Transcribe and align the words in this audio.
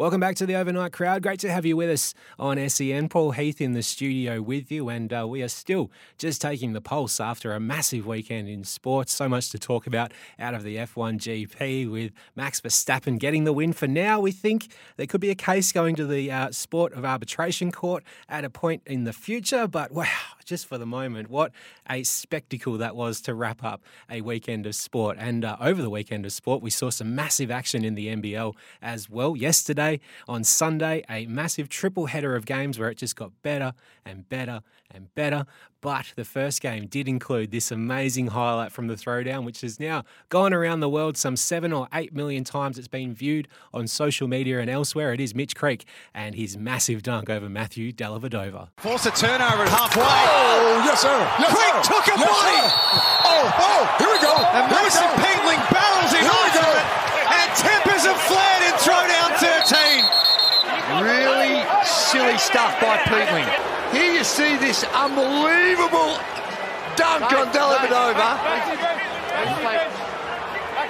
Welcome 0.00 0.18
back 0.18 0.36
to 0.36 0.46
the 0.46 0.54
overnight 0.54 0.94
crowd. 0.94 1.22
Great 1.22 1.40
to 1.40 1.52
have 1.52 1.66
you 1.66 1.76
with 1.76 1.90
us 1.90 2.14
on 2.38 2.56
SEN. 2.70 3.10
Paul 3.10 3.32
Heath 3.32 3.60
in 3.60 3.74
the 3.74 3.82
studio 3.82 4.40
with 4.40 4.72
you, 4.72 4.88
and 4.88 5.12
uh, 5.12 5.26
we 5.28 5.42
are 5.42 5.48
still 5.48 5.90
just 6.16 6.40
taking 6.40 6.72
the 6.72 6.80
pulse 6.80 7.20
after 7.20 7.52
a 7.52 7.60
massive 7.60 8.06
weekend 8.06 8.48
in 8.48 8.64
sports. 8.64 9.12
So 9.12 9.28
much 9.28 9.50
to 9.50 9.58
talk 9.58 9.86
about 9.86 10.14
out 10.38 10.54
of 10.54 10.62
the 10.62 10.76
F1 10.76 11.18
GP 11.18 11.90
with 11.90 12.12
Max 12.34 12.62
Verstappen 12.62 13.18
getting 13.18 13.44
the 13.44 13.52
win 13.52 13.74
for 13.74 13.86
now. 13.86 14.20
We 14.20 14.32
think 14.32 14.68
there 14.96 15.06
could 15.06 15.20
be 15.20 15.28
a 15.28 15.34
case 15.34 15.70
going 15.70 15.96
to 15.96 16.06
the 16.06 16.32
uh, 16.32 16.50
Sport 16.50 16.94
of 16.94 17.04
Arbitration 17.04 17.70
Court 17.70 18.02
at 18.26 18.42
a 18.42 18.48
point 18.48 18.80
in 18.86 19.04
the 19.04 19.12
future, 19.12 19.68
but 19.68 19.92
wow, 19.92 20.06
just 20.50 20.66
for 20.66 20.78
the 20.78 20.84
moment, 20.84 21.30
what 21.30 21.52
a 21.88 22.02
spectacle 22.02 22.76
that 22.76 22.96
was 22.96 23.20
to 23.20 23.34
wrap 23.34 23.62
up 23.62 23.84
a 24.10 24.20
weekend 24.20 24.66
of 24.66 24.74
sport. 24.74 25.16
And 25.18 25.44
uh, 25.44 25.56
over 25.60 25.80
the 25.80 25.88
weekend 25.88 26.26
of 26.26 26.32
sport, 26.32 26.60
we 26.60 26.70
saw 26.70 26.90
some 26.90 27.14
massive 27.14 27.52
action 27.52 27.84
in 27.84 27.94
the 27.94 28.08
NBL 28.08 28.54
as 28.82 29.08
well. 29.08 29.36
Yesterday, 29.36 30.00
on 30.26 30.42
Sunday, 30.42 31.04
a 31.08 31.24
massive 31.26 31.68
triple 31.68 32.06
header 32.06 32.34
of 32.34 32.46
games 32.46 32.80
where 32.80 32.90
it 32.90 32.98
just 32.98 33.14
got 33.14 33.30
better 33.42 33.74
and 34.04 34.28
better 34.28 34.62
and 34.92 35.14
better. 35.14 35.46
But 35.82 36.12
the 36.14 36.26
first 36.26 36.60
game 36.60 36.86
did 36.86 37.08
include 37.08 37.50
this 37.52 37.70
amazing 37.70 38.28
highlight 38.28 38.70
from 38.70 38.86
the 38.88 38.96
throwdown, 38.96 39.44
which 39.44 39.62
has 39.62 39.80
now 39.80 40.04
gone 40.28 40.52
around 40.52 40.80
the 40.80 40.90
world 40.90 41.16
some 41.16 41.36
seven 41.36 41.72
or 41.72 41.88
eight 41.94 42.12
million 42.14 42.44
times. 42.44 42.76
It's 42.78 42.86
been 42.86 43.14
viewed 43.14 43.48
on 43.72 43.86
social 43.88 44.28
media 44.28 44.60
and 44.60 44.68
elsewhere. 44.68 45.14
It 45.14 45.20
is 45.20 45.34
Mitch 45.34 45.56
Creek 45.56 45.86
and 46.12 46.34
his 46.34 46.58
massive 46.58 47.02
dunk 47.02 47.30
over 47.30 47.48
Matthew 47.48 47.92
Dellavedova. 47.92 48.68
Force 48.76 49.06
a 49.06 49.10
turnover 49.10 49.64
at 49.64 49.72
halfway. 49.72 50.04
Oh, 50.04 50.82
yes, 50.84 51.00
sir. 51.00 51.16
Yes, 51.40 51.48
Creek 51.48 51.72
sir. 51.80 51.94
took 51.96 52.04
a 52.12 52.16
yes, 52.20 52.28
body. 52.28 52.60
Sir. 52.60 52.68
Oh, 53.24 53.44
oh, 53.64 53.80
here 53.96 54.10
we 54.12 54.20
go. 54.20 54.36
And 54.36 54.68
here 54.68 54.82
Mason 54.84 55.00
we 55.00 55.16
go. 55.16 55.22
Peatling 55.24 55.62
barrels 55.72 56.12
in 56.12 56.20
Here 56.20 56.28
we 56.28 56.44
onto 56.44 56.60
go. 56.60 56.68
it. 56.76 56.84
And 57.40 57.48
tempers 57.56 58.04
have 58.04 58.20
flared 58.28 58.62
in 58.68 58.74
throwdown 58.84 59.32
13. 59.40 60.04
Really 61.00 61.39
silly 62.10 62.38
stuff 62.38 62.80
by 62.80 62.96
Peatling. 62.98 63.48
Here 63.92 64.12
you 64.12 64.24
see 64.24 64.56
this 64.56 64.84
unbelievable 64.94 66.18
dunk 66.96 67.22
on 67.32 67.46
Dellavedova. 67.54 68.30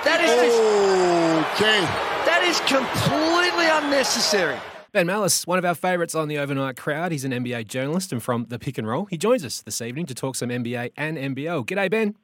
That 0.05 0.21
is 0.25 0.31
just, 0.31 1.61
Okay. 1.61 1.81
that 2.27 2.43
is 2.45 2.59
completely 2.61 3.67
unnecessary. 3.69 4.57
Ben 4.93 5.07
Mallis, 5.07 5.47
one 5.47 5.59
of 5.59 5.65
our 5.65 5.75
favourites 5.75 6.15
on 6.15 6.29
the 6.29 6.39
overnight 6.39 6.77
crowd. 6.77 7.13
He's 7.13 7.25
an 7.25 7.33
NBA 7.33 7.69
journalist 7.69 8.13
and 8.13 8.23
from 8.23 8.47
the 8.49 8.59
pick 8.59 8.77
and 8.79 8.87
roll. 8.89 9.05
He 9.05 9.17
joins 9.19 9.45
us 9.45 9.61
this 9.63 9.81
evening 9.81 10.07
to 10.07 10.15
talk 10.15 10.35
some 10.37 10.49
NBA 10.49 10.93
and 10.97 11.17
NBL. 11.17 11.65
G'day, 11.67 11.91
Ben. 11.91 12.17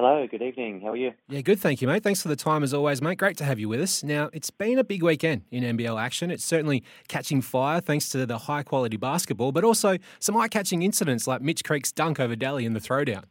Hello, 0.00 0.24
good 0.28 0.42
evening. 0.42 0.80
How 0.80 0.90
are 0.90 0.96
you? 0.96 1.12
Yeah, 1.28 1.40
good. 1.40 1.58
Thank 1.58 1.82
you, 1.82 1.88
mate. 1.88 2.04
Thanks 2.04 2.22
for 2.22 2.28
the 2.28 2.36
time 2.36 2.62
as 2.62 2.72
always, 2.72 3.02
mate. 3.02 3.18
Great 3.18 3.36
to 3.38 3.44
have 3.44 3.58
you 3.58 3.68
with 3.68 3.80
us. 3.80 4.04
Now, 4.04 4.30
it's 4.32 4.48
been 4.48 4.78
a 4.78 4.84
big 4.84 5.02
weekend 5.02 5.42
in 5.50 5.64
NBL 5.76 6.00
action. 6.00 6.30
It's 6.30 6.44
certainly 6.44 6.84
catching 7.08 7.42
fire 7.42 7.80
thanks 7.80 8.08
to 8.10 8.24
the 8.24 8.38
high 8.38 8.62
quality 8.62 8.96
basketball, 8.96 9.50
but 9.50 9.64
also 9.64 9.98
some 10.20 10.36
eye 10.36 10.46
catching 10.46 10.82
incidents 10.82 11.26
like 11.26 11.42
Mitch 11.42 11.64
Creek's 11.64 11.90
dunk 11.90 12.20
over 12.20 12.36
Delly 12.36 12.64
in 12.64 12.74
the 12.74 12.78
throwdown. 12.78 13.24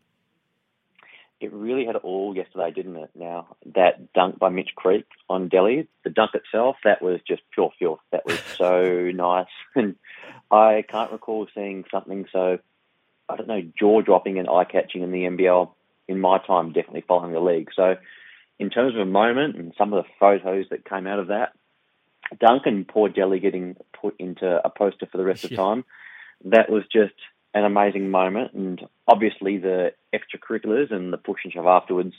It 1.39 1.53
really 1.53 1.85
had 1.85 1.95
it 1.95 2.03
all 2.03 2.35
yesterday, 2.35 2.71
didn't 2.71 2.97
it? 2.97 3.11
Now, 3.15 3.47
that 3.73 4.11
dunk 4.11 4.37
by 4.37 4.49
Mitch 4.49 4.71
Creek 4.75 5.05
on 5.29 5.49
Delly, 5.49 5.87
the 6.03 6.09
dunk 6.09 6.31
itself, 6.33 6.75
that 6.83 7.02
was 7.02 7.21
just 7.25 7.43
pure 7.53 7.71
filth. 7.79 8.02
That 8.11 8.25
was 8.25 8.41
so 8.57 9.09
nice. 9.15 9.45
And 9.73 9.95
I 10.52 10.83
can't 10.85 11.13
recall 11.13 11.47
seeing 11.55 11.85
something 11.89 12.25
so, 12.33 12.59
I 13.29 13.37
don't 13.37 13.47
know, 13.47 13.61
jaw 13.79 14.02
dropping 14.02 14.37
and 14.37 14.49
eye 14.49 14.65
catching 14.65 15.02
in 15.02 15.13
the 15.13 15.23
NBL 15.23 15.71
in 16.07 16.19
my 16.19 16.37
time, 16.39 16.73
definitely 16.73 17.03
following 17.07 17.33
the 17.33 17.39
league. 17.39 17.69
So, 17.75 17.95
in 18.59 18.69
terms 18.69 18.95
of 18.95 19.01
a 19.01 19.05
moment 19.05 19.55
and 19.55 19.73
some 19.77 19.93
of 19.93 20.03
the 20.03 20.09
photos 20.19 20.65
that 20.71 20.89
came 20.89 21.05
out 21.05 21.19
of 21.19 21.27
that, 21.27 21.53
Duncan, 22.39 22.85
poor 22.85 23.09
Delly 23.09 23.41
getting 23.41 23.75
put 23.99 24.15
into 24.19 24.59
a 24.63 24.69
poster 24.69 25.05
for 25.05 25.17
the 25.17 25.23
rest 25.23 25.43
of 25.43 25.51
the 25.51 25.55
time, 25.55 25.85
that 26.45 26.69
was 26.69 26.83
just 26.91 27.13
an 27.53 27.63
amazing 27.63 28.09
moment. 28.09 28.53
And 28.53 28.81
obviously, 29.07 29.57
the 29.57 29.93
extracurriculars 30.13 30.91
and 30.91 31.13
the 31.13 31.17
push 31.17 31.41
and 31.43 31.53
shove 31.53 31.65
afterwards 31.65 32.13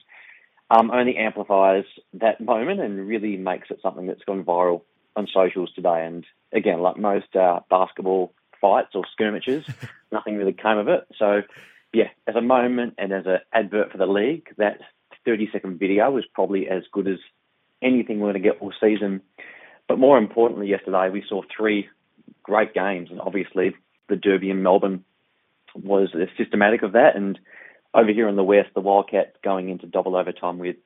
um, 0.70 0.90
only 0.90 1.16
amplifies 1.16 1.84
that 2.14 2.40
moment 2.40 2.80
and 2.80 3.06
really 3.08 3.36
makes 3.36 3.70
it 3.70 3.80
something 3.82 4.06
that's 4.06 4.24
gone 4.24 4.44
viral 4.44 4.82
on 5.16 5.26
socials 5.32 5.72
today. 5.74 6.04
And 6.04 6.24
again, 6.52 6.80
like 6.80 6.96
most 6.96 7.34
uh, 7.34 7.60
basketball 7.70 8.32
fights 8.60 8.94
or 8.94 9.04
skirmishes, 9.12 9.64
nothing 10.12 10.36
really 10.36 10.52
came 10.52 10.78
of 10.78 10.88
it. 10.88 11.06
So, 11.18 11.42
yeah, 11.92 12.08
as 12.26 12.36
a 12.36 12.40
moment 12.40 12.94
and 12.98 13.12
as 13.12 13.26
an 13.26 13.38
advert 13.52 13.92
for 13.92 13.98
the 13.98 14.06
league, 14.06 14.48
that 14.58 14.78
30 15.24 15.48
second 15.52 15.78
video 15.78 16.10
was 16.10 16.24
probably 16.34 16.68
as 16.68 16.82
good 16.92 17.08
as 17.08 17.18
anything 17.82 18.18
we're 18.20 18.32
going 18.32 18.42
to 18.42 18.48
get 18.48 18.60
all 18.60 18.72
season. 18.80 19.22
But 19.86 19.98
more 19.98 20.18
importantly, 20.18 20.68
yesterday 20.68 21.08
we 21.10 21.24
saw 21.28 21.42
three 21.56 21.88
great 22.42 22.74
games, 22.74 23.10
and 23.10 23.20
obviously 23.20 23.74
the 24.08 24.16
Derby 24.16 24.50
in 24.50 24.62
Melbourne 24.62 25.04
was 25.74 26.14
a 26.14 26.26
systematic 26.36 26.82
of 26.82 26.92
that. 26.92 27.16
And 27.16 27.38
over 27.94 28.10
here 28.12 28.28
in 28.28 28.36
the 28.36 28.44
West, 28.44 28.70
the 28.74 28.80
Wildcats 28.80 29.36
going 29.42 29.68
into 29.70 29.86
double 29.86 30.16
overtime 30.16 30.58
with 30.58 30.76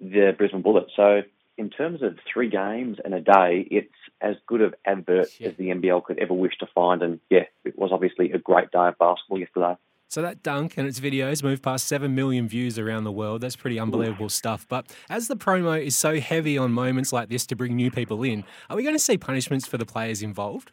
the 0.00 0.34
Brisbane 0.36 0.62
Bullets. 0.62 0.92
So, 0.94 1.22
in 1.56 1.70
terms 1.70 2.02
of 2.02 2.16
three 2.32 2.48
games 2.48 2.98
and 3.04 3.12
a 3.12 3.20
day, 3.20 3.66
it's 3.68 3.92
as 4.20 4.36
good 4.46 4.60
of 4.60 4.74
advert 4.84 5.28
Yeah. 5.40 5.48
as 5.48 5.56
the 5.56 5.70
NBL 5.70 6.04
could 6.04 6.20
ever 6.20 6.32
wish 6.32 6.56
to 6.58 6.66
find. 6.66 7.02
And 7.02 7.18
yeah, 7.30 7.46
it 7.64 7.76
was 7.76 7.90
obviously 7.92 8.30
a 8.30 8.38
great 8.38 8.70
day 8.70 8.86
of 8.86 8.98
basketball 8.98 9.40
yesterday. 9.40 9.76
So 10.08 10.22
that 10.22 10.42
dunk 10.42 10.78
and 10.78 10.88
its 10.88 11.00
videos 11.00 11.42
moved 11.42 11.62
past 11.62 11.86
7 11.86 12.14
million 12.14 12.48
views 12.48 12.78
around 12.78 13.04
the 13.04 13.12
world. 13.12 13.42
That's 13.42 13.56
pretty 13.56 13.78
unbelievable 13.78 14.30
stuff. 14.30 14.66
But 14.66 14.86
as 15.10 15.28
the 15.28 15.36
promo 15.36 15.80
is 15.80 15.96
so 15.96 16.18
heavy 16.18 16.56
on 16.56 16.72
moments 16.72 17.12
like 17.12 17.28
this 17.28 17.46
to 17.48 17.56
bring 17.56 17.76
new 17.76 17.90
people 17.90 18.22
in, 18.22 18.42
are 18.70 18.76
we 18.76 18.82
going 18.82 18.94
to 18.94 18.98
see 18.98 19.18
punishments 19.18 19.66
for 19.66 19.76
the 19.76 19.84
players 19.84 20.22
involved? 20.22 20.72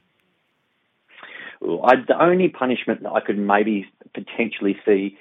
Well, 1.60 1.82
I, 1.84 1.96
the 2.08 2.22
only 2.22 2.48
punishment 2.48 3.04
that 3.04 3.12
I 3.12 3.20
could 3.20 3.38
maybe 3.38 3.88
potentially 4.14 4.78
see 4.86 5.18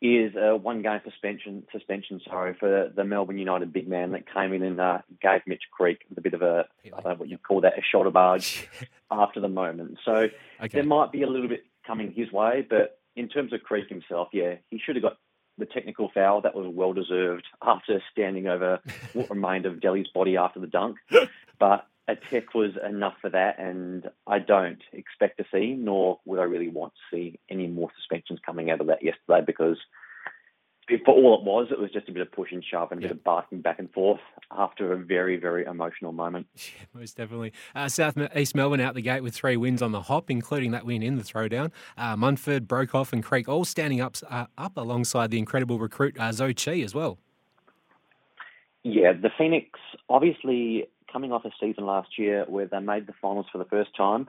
is 0.00 0.34
a 0.36 0.54
one 0.54 0.82
game 0.82 1.00
suspension 1.04 1.64
suspension 1.72 2.20
sorry 2.28 2.54
for 2.60 2.92
the 2.94 3.02
Melbourne 3.02 3.38
United 3.38 3.72
big 3.72 3.88
man 3.88 4.12
that 4.12 4.30
came 4.32 4.52
in 4.52 4.62
and 4.62 4.78
uh, 4.78 4.98
gave 5.22 5.40
Mitch 5.46 5.62
Creek 5.72 6.02
a 6.16 6.20
bit 6.20 6.34
of 6.34 6.42
a 6.42 6.66
I 6.84 7.00
don't 7.00 7.04
know 7.04 7.14
what 7.14 7.28
you'd 7.30 7.42
call 7.42 7.62
that 7.62 7.78
a 7.78 7.82
shoulder 7.82 8.10
barge 8.10 8.68
after 9.10 9.40
the 9.40 9.48
moment. 9.48 9.98
So 10.04 10.12
Okay. 10.62 10.68
there 10.72 10.84
might 10.84 11.12
be 11.12 11.22
a 11.22 11.26
little 11.26 11.48
bit 11.48 11.64
coming 11.86 12.12
his 12.12 12.30
way, 12.30 12.64
but 12.68 12.98
in 13.16 13.28
terms 13.28 13.52
of 13.52 13.62
Creek 13.62 13.88
himself, 13.88 14.28
yeah, 14.32 14.56
he 14.70 14.78
should 14.78 14.96
have 14.96 15.02
got 15.02 15.18
the 15.58 15.66
technical 15.66 16.10
foul. 16.12 16.42
That 16.42 16.54
was 16.54 16.66
well 16.72 16.92
deserved 16.92 17.46
after 17.62 18.02
standing 18.12 18.46
over 18.46 18.80
what 19.14 19.30
remained 19.30 19.66
of 19.66 19.80
Delly's 19.80 20.08
body 20.14 20.36
after 20.36 20.60
the 20.60 20.66
dunk. 20.66 20.98
But 21.58 21.86
a 22.06 22.16
tech 22.16 22.52
was 22.52 22.72
enough 22.86 23.14
for 23.22 23.30
that, 23.30 23.58
and 23.58 24.10
I 24.26 24.40
don't 24.40 24.82
expect 24.92 25.38
to 25.38 25.46
see, 25.50 25.72
nor 25.72 26.20
would 26.26 26.38
I 26.38 26.42
really 26.42 26.68
want 26.68 26.92
to 26.92 27.16
see 27.16 27.40
any 27.48 27.66
more 27.66 27.88
suspensions 27.96 28.40
coming 28.44 28.70
out 28.70 28.82
of 28.82 28.88
that 28.88 29.02
yesterday 29.02 29.42
because 29.46 29.78
for 31.04 31.14
all 31.14 31.34
it 31.38 31.42
was, 31.44 31.68
it 31.70 31.78
was 31.80 31.90
just 31.90 32.08
a 32.08 32.12
bit 32.12 32.22
of 32.22 32.30
push 32.30 32.52
and 32.52 32.64
shove 32.64 32.92
and 32.92 33.00
a 33.00 33.02
Yeah. 33.02 33.08
bit 33.08 33.16
of 33.18 33.24
barking 33.24 33.60
back 33.60 33.78
and 33.80 33.90
forth 33.92 34.20
after 34.52 34.92
a 34.92 34.96
very, 34.96 35.36
very 35.36 35.64
emotional 35.64 36.12
moment. 36.12 36.46
Yeah, 36.54 36.84
most 36.94 37.16
definitely. 37.16 37.52
Uh, 37.74 37.88
South 37.88 38.16
East 38.36 38.54
Melbourne 38.54 38.80
out 38.80 38.94
the 38.94 39.02
gate 39.02 39.22
with 39.22 39.34
three 39.34 39.56
wins 39.56 39.82
on 39.82 39.90
the 39.92 40.02
hop, 40.02 40.30
including 40.30 40.70
that 40.70 40.86
win 40.86 41.02
in 41.02 41.16
the 41.16 41.22
throwdown. 41.24 41.72
Uh, 41.98 42.16
Munford, 42.16 42.68
Broekhoff, 42.68 43.12
and 43.12 43.24
Creek 43.24 43.48
all 43.48 43.64
standing 43.64 44.00
up 44.00 44.16
uh, 44.30 44.46
up 44.56 44.76
alongside 44.76 45.30
the 45.30 45.38
incredible 45.38 45.78
recruit 45.78 46.16
uh, 46.18 46.30
Zhou 46.30 46.54
Qi 46.54 46.84
as 46.84 46.94
well. 46.94 47.18
Yeah, 48.84 49.12
the 49.12 49.30
Phoenix 49.36 49.78
obviously 50.08 50.86
coming 51.12 51.32
off 51.32 51.44
a 51.44 51.50
season 51.60 51.84
last 51.86 52.18
year 52.18 52.44
where 52.48 52.66
they 52.66 52.78
made 52.78 53.06
the 53.06 53.14
finals 53.20 53.46
for 53.50 53.58
the 53.58 53.64
first 53.64 53.90
time, 53.96 54.28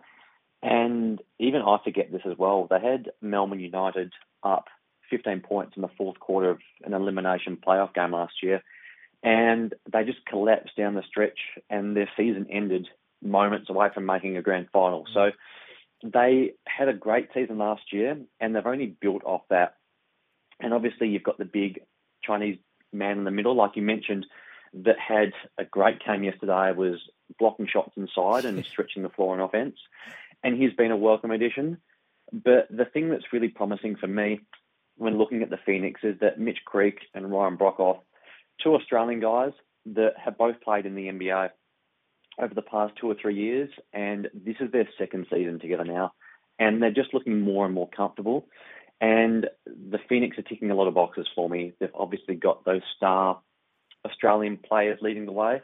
and 0.64 1.22
even 1.38 1.62
I 1.62 1.78
forget 1.84 2.12
this 2.12 2.24
as 2.26 2.38
well. 2.38 2.66
They 2.70 2.80
had 2.80 3.12
Melbourne 3.22 3.60
United 3.60 4.14
up 4.42 4.66
15 5.10 5.42
points 5.42 5.74
in 5.76 5.82
the 5.82 5.90
fourth 5.98 6.20
quarter 6.20 6.50
of 6.50 6.60
an 6.84 6.94
elimination 6.94 7.58
playoff 7.58 7.94
game 7.94 8.12
last 8.12 8.44
year, 8.44 8.64
and 9.24 9.74
they 9.92 10.04
just 10.04 10.26
collapsed 10.26 10.76
down 10.76 10.96
the 10.96 11.04
stretch, 11.08 11.40
and 11.70 11.96
their 11.96 12.10
season 12.16 12.48
ended 12.50 12.88
moments 13.22 13.70
away 13.70 13.90
from 13.94 14.06
making 14.06 14.38
a 14.38 14.42
grand 14.42 14.68
final. 14.72 15.06
So 15.14 15.32
they 16.04 16.54
had 16.68 16.88
a 16.88 16.94
great 16.94 17.30
season 17.34 17.58
last 17.58 17.92
year, 17.92 18.18
and 18.40 18.56
they've 18.56 18.66
only 18.66 18.88
built 18.88 19.24
off 19.26 19.42
that. 19.50 19.76
And 20.60 20.74
obviously, 20.74 21.10
you've 21.10 21.24
got 21.24 21.38
the 21.38 21.46
big 21.46 21.82
Chinese 22.24 22.58
man 22.94 23.18
in 23.18 23.24
the 23.24 23.32
middle, 23.32 23.56
like 23.56 23.76
you 23.76 23.82
mentioned, 23.82 24.26
that 24.74 24.98
had 25.00 25.34
a 25.58 25.66
great 25.66 26.04
game 26.06 26.24
yesterday, 26.24 26.72
was 26.72 27.00
blocking 27.40 27.68
shots 27.68 27.94
inside 27.96 28.46
and 28.46 28.64
stretching 28.72 29.04
the 29.04 29.10
floor 29.10 29.34
on 29.34 29.42
offense. 29.42 29.76
And 30.44 30.62
he's 30.62 30.74
been 30.74 30.92
a 30.92 30.98
welcome 30.98 31.32
addition. 31.32 31.78
But 32.32 32.68
the 32.70 32.86
thing 32.86 33.10
that's 33.10 33.32
really 33.32 33.48
promising 33.48 33.96
for 33.96 34.08
me 34.08 34.42
when 34.98 35.18
looking 35.18 35.44
at 35.44 35.50
the 35.50 35.60
Phoenix 35.66 36.02
is 36.04 36.20
that 36.22 36.40
Mitch 36.40 36.60
Creek 36.66 37.00
and 37.14 37.32
Ryan 37.32 37.58
Broekhoff, 37.58 38.00
two 38.64 38.76
Australian 38.76 39.20
guys 39.20 39.52
that 39.86 40.14
have 40.24 40.38
both 40.38 40.60
played 40.62 40.86
in 40.86 40.96
the 40.96 41.08
NBA, 41.08 41.50
over 42.40 42.54
the 42.54 42.62
past 42.62 42.94
two 43.00 43.10
or 43.10 43.16
three 43.20 43.36
years, 43.36 43.70
and 43.94 44.30
this 44.34 44.58
is 44.60 44.72
their 44.72 44.88
second 44.98 45.26
season 45.32 45.60
together 45.60 45.84
now, 45.84 46.14
and 46.60 46.82
they're 46.82 46.92
just 46.92 47.14
looking 47.14 47.42
more 47.42 47.66
and 47.66 47.74
more 47.74 47.90
comfortable. 47.90 48.48
And 49.00 49.48
the 49.66 50.00
Phoenix 50.10 50.38
are 50.38 50.44
ticking 50.44 50.72
a 50.72 50.76
lot 50.76 50.88
of 50.88 50.94
boxes 50.94 51.28
for 51.36 51.50
me. 51.50 51.74
They've 51.80 51.90
obviously 51.94 52.36
got 52.36 52.66
those 52.66 52.82
star 52.96 53.40
Australian 54.06 54.58
players 54.58 55.00
leading 55.02 55.26
the 55.26 55.32
way, 55.32 55.62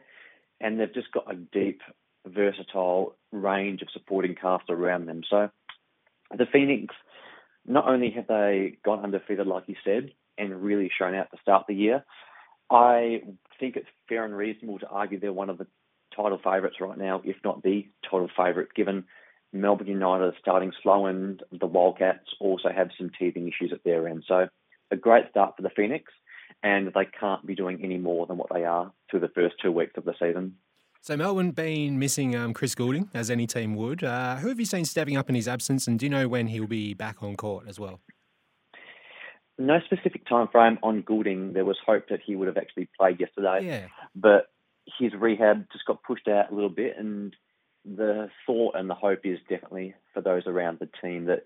and 0.60 0.80
they've 0.80 0.94
just 0.94 1.12
got 1.12 1.32
a 1.32 1.36
deep, 1.36 1.82
versatile 2.26 3.16
range 3.32 3.82
of 3.82 3.90
supporting 3.92 4.36
cast 4.36 4.70
around 4.70 5.06
them. 5.06 5.22
So 5.30 5.50
the 6.36 6.46
Phoenix, 6.52 6.94
not 7.66 7.88
only 7.88 8.12
have 8.12 8.28
they 8.28 8.78
gone 8.84 9.04
undefeated, 9.04 9.48
like 9.48 9.64
you 9.68 9.76
said, 9.84 10.12
and 10.38 10.64
really 10.64 10.92
shown 10.98 11.16
out 11.16 11.32
to 11.32 11.38
start 11.42 11.66
the 11.68 11.76
year, 11.76 12.04
I 12.70 13.22
think 13.60 13.76
it's 13.76 13.88
fair 14.10 14.26
and 14.26 14.36
reasonable 14.36 14.80
to 14.80 14.88
argue 14.88 15.20
they're 15.20 15.34
one 15.34 15.50
of 15.50 15.58
the 15.58 15.68
title 16.16 16.40
favourites 16.44 16.78
right 16.80 16.98
now, 16.98 17.22
if 17.24 17.38
not 17.44 17.64
the 17.64 17.88
title 18.04 18.30
favourite, 18.36 18.74
given 18.74 19.06
Melbourne 19.52 19.88
United 19.88 20.26
are 20.26 20.38
starting 20.40 20.74
slow 20.82 21.06
and 21.06 21.42
the 21.52 21.68
Wildcats 21.68 22.28
also 22.40 22.70
have 22.70 22.90
some 22.98 23.12
teething 23.18 23.48
issues 23.48 23.72
at 23.72 23.84
their 23.84 24.08
end. 24.08 24.24
So 24.28 24.48
a 24.92 24.96
great 24.96 25.30
start 25.30 25.56
for 25.56 25.62
the 25.62 25.70
Phoenix, 25.70 26.12
and 26.64 26.88
they 26.88 27.06
can't 27.06 27.46
be 27.46 27.56
doing 27.56 27.80
any 27.84 27.98
more 27.98 28.26
than 28.26 28.38
what 28.38 28.50
they 28.54 28.66
are 28.66 28.92
through 29.10 29.20
the 29.22 29.28
first 29.30 29.56
two 29.62 29.72
weeks 29.72 29.94
of 29.98 30.06
the 30.06 30.14
season. 30.20 30.56
So 31.04 31.18
Melbourne 31.18 31.52
been 31.52 32.00
missing 32.00 32.34
um, 32.34 32.54
Chris 32.54 32.76
Goulding, 32.76 33.10
as 33.14 33.30
any 33.30 33.46
team 33.46 33.76
would. 33.76 34.06
Uh, 34.06 34.38
who 34.38 34.48
have 34.48 34.58
you 34.58 34.66
seen 34.66 34.86
stepping 34.86 35.18
up 35.18 35.28
in 35.28 35.36
his 35.36 35.50
absence, 35.50 35.86
and 35.86 36.00
do 36.00 36.06
you 36.06 36.10
know 36.10 36.30
when 36.30 36.48
he'll 36.48 36.66
be 36.66 36.94
back 36.94 37.22
on 37.22 37.36
court 37.36 37.66
as 37.68 37.78
well? 37.78 38.00
No 39.60 39.82
specific 39.82 40.26
time 40.26 40.48
frame 40.48 40.80
on 40.82 41.02
Goulding. 41.02 41.52
There 41.52 41.66
was 41.66 41.76
hope 41.86 42.08
that 42.08 42.22
he 42.26 42.38
would 42.38 42.48
have 42.48 42.56
actually 42.56 42.88
played 42.98 43.20
yesterday, 43.20 43.66
yeah. 43.66 43.88
but 44.16 44.46
his 44.98 45.12
rehab 45.14 45.66
just 45.74 45.86
got 45.86 46.02
pushed 46.04 46.30
out 46.30 46.50
a 46.50 46.56
little 46.56 46.70
bit, 46.70 46.96
and 46.98 47.36
the 47.84 48.30
thought 48.46 48.76
and 48.78 48.90
the 48.90 48.96
hope 48.96 49.26
is 49.26 49.40
definitely 49.50 49.96
for 50.14 50.22
those 50.22 50.44
around 50.48 50.80
the 50.80 50.88
team 51.02 51.26
that, 51.26 51.44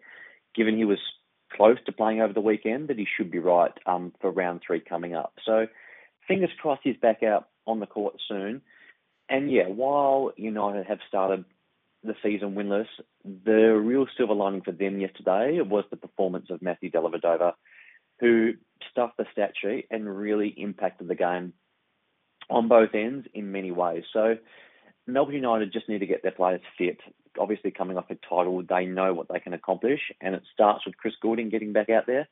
given 0.53 0.77
he 0.77 0.85
was 0.85 0.99
close 1.51 1.79
to 1.87 1.91
playing 1.91 2.21
over 2.21 2.31
the 2.31 2.41
weekend, 2.41 2.89
that 2.89 2.99
he 2.99 3.07
should 3.17 3.31
be 3.31 3.39
right 3.39 3.73
um, 3.87 4.13
for 4.21 4.29
round 4.29 4.61
three 4.67 4.81
coming 4.81 5.15
up. 5.15 5.33
So, 5.43 5.65
fingers 6.27 6.51
crossed 6.61 6.81
he's 6.83 6.95
back 6.97 7.23
out 7.23 7.47
on 7.65 7.79
the 7.79 7.87
court 7.87 8.21
soon. 8.27 8.61
And 9.29 9.51
yeah, 9.51 9.67
while 9.67 10.31
United 10.37 10.85
have 10.87 10.99
started 11.07 11.45
the 12.03 12.15
season 12.23 12.55
winless, 12.55 12.87
the 13.25 13.73
real 13.73 14.05
silver 14.15 14.33
lining 14.33 14.61
for 14.61 14.71
them 14.71 14.99
yesterday 14.99 15.59
was 15.61 15.83
the 15.89 15.97
performance 15.97 16.47
of 16.49 16.61
Matthew 16.61 16.91
Dellavedova, 16.91 17.53
who 18.19 18.53
stuffed 18.91 19.17
the 19.17 19.25
stat 19.31 19.53
sheet 19.61 19.87
and 19.91 20.17
really 20.17 20.47
impacted 20.47 21.07
the 21.07 21.15
game 21.15 21.53
on 22.49 22.67
both 22.67 22.93
ends 22.93 23.27
in 23.33 23.51
many 23.51 23.71
ways. 23.71 24.03
So 24.13 24.37
Melbourne 25.05 25.35
United 25.35 25.73
just 25.73 25.89
need 25.89 25.99
to 25.99 26.05
get 26.05 26.23
their 26.23 26.31
players 26.31 26.61
fit. 26.77 26.99
Obviously, 27.39 27.71
coming 27.71 27.97
off 27.97 28.09
a 28.09 28.15
title, 28.15 28.63
they 28.67 28.85
know 28.85 29.13
what 29.13 29.27
they 29.31 29.39
can 29.39 29.53
accomplish, 29.53 29.99
and 30.21 30.35
it 30.35 30.43
starts 30.53 30.85
with 30.85 30.97
Chris 30.97 31.13
Goulding 31.21 31.49
getting 31.49 31.73
back 31.73 31.89
out 31.89 32.05
there. 32.07 32.27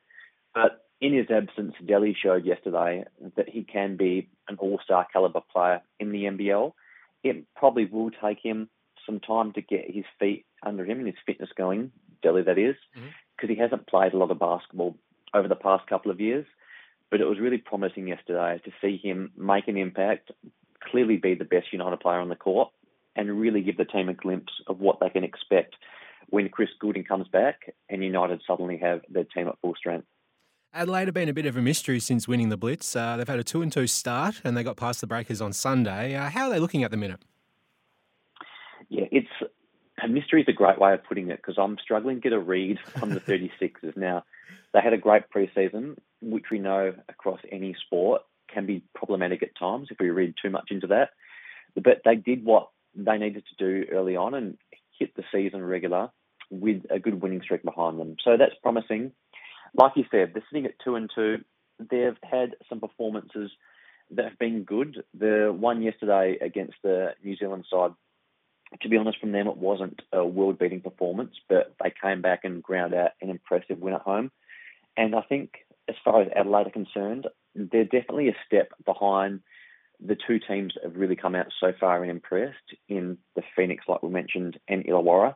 But 0.53 0.85
in 1.01 1.13
his 1.13 1.27
absence, 1.29 1.73
Delly 1.83 2.15
showed 2.15 2.45
yesterday 2.45 3.03
that 3.35 3.49
he 3.49 3.63
can 3.63 3.97
be 3.97 4.29
an 4.47 4.57
all-star 4.57 5.07
caliber 5.11 5.41
player 5.51 5.81
in 5.99 6.11
the 6.11 6.23
NBL. 6.23 6.73
It 7.25 7.45
probably 7.55 7.85
will 7.85 8.11
take 8.11 8.37
him 8.41 8.69
some 9.05 9.19
time 9.19 9.51
to 9.53 9.61
get 9.61 9.89
his 9.89 10.05
feet 10.19 10.45
under 10.65 10.85
him 10.85 10.99
and 10.99 11.07
his 11.07 11.15
fitness 11.25 11.49
going, 11.57 11.91
Delly 12.23 12.45
that 12.45 12.57
is, 12.59 12.75
because 12.93 13.09
mm-hmm. 13.41 13.53
he 13.53 13.59
hasn't 13.59 13.87
played 13.87 14.13
a 14.13 14.17
lot 14.17 14.31
of 14.31 14.39
basketball 14.39 14.95
over 15.33 15.47
the 15.47 15.55
past 15.55 15.87
couple 15.87 16.11
of 16.11 16.21
years. 16.21 16.45
But 17.09 17.21
it 17.21 17.25
was 17.25 17.39
really 17.39 17.57
promising 17.57 18.07
yesterday 18.07 18.61
to 18.63 18.71
see 18.79 18.97
him 19.01 19.31
make 19.35 19.67
an 19.67 19.77
impact, 19.77 20.31
clearly 20.81 21.17
be 21.17 21.33
the 21.33 21.45
best 21.45 21.73
United 21.73 21.99
player 21.99 22.19
on 22.19 22.29
the 22.29 22.35
court 22.35 22.69
and 23.15 23.39
really 23.39 23.61
give 23.61 23.77
the 23.77 23.85
team 23.85 24.07
a 24.09 24.13
glimpse 24.13 24.53
of 24.67 24.79
what 24.79 24.99
they 24.99 25.09
can 25.09 25.23
expect 25.23 25.75
when 26.29 26.49
Chris 26.49 26.69
Goulding 26.79 27.03
comes 27.03 27.27
back 27.27 27.73
and 27.89 28.03
United 28.03 28.41
suddenly 28.45 28.77
have 28.77 29.01
their 29.09 29.23
team 29.23 29.47
at 29.47 29.59
full 29.61 29.75
strength. 29.75 30.07
Adelaide 30.75 31.05
have 31.05 31.13
been 31.13 31.29
a 31.29 31.33
bit 31.33 31.45
of 31.45 31.55
a 31.55 31.61
mystery 31.61 32.01
since 32.01 32.27
winning 32.27 32.49
the 32.49 32.57
Blitz. 32.57 32.97
Uh, 32.97 33.15
they've 33.15 33.27
had 33.27 33.39
a 33.39 33.45
two 33.45 33.61
and 33.61 33.71
two 33.71 33.87
start, 33.87 34.41
and 34.43 34.57
they 34.57 34.63
got 34.63 34.75
past 34.75 34.99
the 34.99 35.07
Breakers 35.07 35.39
on 35.39 35.53
Sunday. 35.53 36.15
Uh, 36.15 36.29
how 36.29 36.47
are 36.47 36.49
they 36.49 36.59
looking 36.59 36.83
at 36.83 36.91
the 36.91 36.97
minute? 36.97 37.21
Yeah, 38.89 39.05
it's 39.09 39.29
a 40.03 40.09
mystery 40.09 40.41
is 40.41 40.49
a 40.49 40.53
great 40.53 40.77
way 40.77 40.93
of 40.93 41.01
putting 41.05 41.29
it 41.29 41.37
because 41.37 41.55
I'm 41.57 41.77
struggling 41.81 42.17
to 42.17 42.21
get 42.21 42.33
a 42.33 42.39
read 42.39 42.77
on 43.01 43.09
the 43.09 43.21
36ers. 43.21 43.95
now, 43.95 44.25
they 44.73 44.81
had 44.81 44.91
a 44.91 44.97
great 44.97 45.23
preseason, 45.33 45.95
which 46.21 46.45
we 46.51 46.59
know 46.59 46.93
across 47.07 47.39
any 47.49 47.73
sport 47.85 48.23
can 48.53 48.65
be 48.65 48.83
problematic 48.93 49.43
at 49.43 49.57
times 49.57 49.87
if 49.91 49.97
we 49.97 50.09
read 50.09 50.33
too 50.41 50.49
much 50.49 50.71
into 50.71 50.87
that. 50.87 51.11
But 51.75 52.01
they 52.03 52.15
did 52.15 52.43
what 52.43 52.67
they 52.93 53.17
needed 53.17 53.45
to 53.47 53.55
do 53.57 53.89
early 53.93 54.17
on 54.17 54.33
and 54.33 54.57
hit 54.99 55.15
the 55.15 55.23
season 55.31 55.63
regular 55.63 56.09
with 56.49 56.83
a 56.89 56.99
good 56.99 57.21
winning 57.21 57.41
streak 57.41 57.63
behind 57.63 57.99
them. 57.99 58.17
So 58.23 58.37
that's 58.37 58.55
promising. 58.61 59.13
Like 59.77 59.93
you 59.95 60.05
said, 60.09 60.31
they're 60.33 60.43
sitting 60.49 60.65
at 60.65 60.79
two 60.83 60.95
and 60.95 61.09
two. 61.13 61.43
They've 61.79 62.17
had 62.23 62.55
some 62.69 62.79
performances 62.79 63.51
that 64.11 64.25
have 64.25 64.39
been 64.39 64.63
good. 64.63 65.03
The 65.17 65.53
one 65.57 65.81
yesterday 65.81 66.37
against 66.41 66.75
the 66.83 67.13
New 67.23 67.35
Zealand 67.35 67.65
side, 67.69 67.91
to 68.81 68.89
be 68.89 68.97
honest, 68.97 69.19
from 69.19 69.31
them 69.31 69.47
it 69.47 69.57
wasn't 69.57 70.01
a 70.13 70.25
world-beating 70.25 70.81
performance, 70.81 71.35
but 71.49 71.75
they 71.83 71.93
came 72.01 72.21
back 72.21 72.41
and 72.43 72.63
ground 72.63 72.93
out 72.93 73.11
an 73.21 73.29
impressive 73.29 73.79
win 73.79 73.93
at 73.93 74.01
home. 74.01 74.31
And 74.95 75.15
I 75.15 75.21
think, 75.21 75.65
as 75.89 75.95
far 76.03 76.21
as 76.21 76.29
Adelaide 76.35 76.67
are 76.67 76.71
concerned, 76.71 77.27
they're 77.53 77.83
definitely 77.83 78.29
a 78.29 78.37
step 78.45 78.71
behind 78.85 79.41
the 80.05 80.15
two 80.15 80.39
teams 80.39 80.73
that 80.75 80.83
have 80.83 80.95
really 80.95 81.15
come 81.15 81.35
out 81.35 81.47
so 81.59 81.73
far 81.79 82.01
and 82.01 82.11
impressed 82.11 82.75
in 82.87 83.17
the 83.35 83.43
Phoenix, 83.55 83.85
like 83.87 84.03
we 84.03 84.09
mentioned, 84.09 84.57
and 84.67 84.85
Illawarra. 84.85 85.35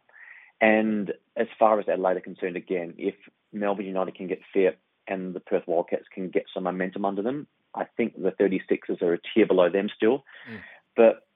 And 0.61 1.13
as 1.37 1.47
far 1.57 1.79
as 1.79 1.87
Adelaide 1.87 2.17
are 2.17 2.21
concerned, 2.21 2.57
again, 2.57 2.95
if 2.97 3.15
Melbourne 3.53 3.85
United 3.85 4.15
can 4.15 4.27
get 4.27 4.41
fit 4.53 4.77
and 5.07 5.33
the 5.33 5.39
Perth 5.39 5.63
Wildcats 5.67 6.05
can 6.13 6.29
get 6.29 6.45
some 6.53 6.63
momentum 6.63 7.05
under 7.05 7.21
them, 7.21 7.47
I 7.73 7.85
think 7.97 8.15
the 8.15 8.31
36ers 8.31 9.01
are 9.01 9.13
a 9.13 9.19
tier 9.33 9.45
below 9.45 9.69
them 9.69 9.89
still. 9.95 10.25
Mm. 10.51 10.59
But 10.95 11.27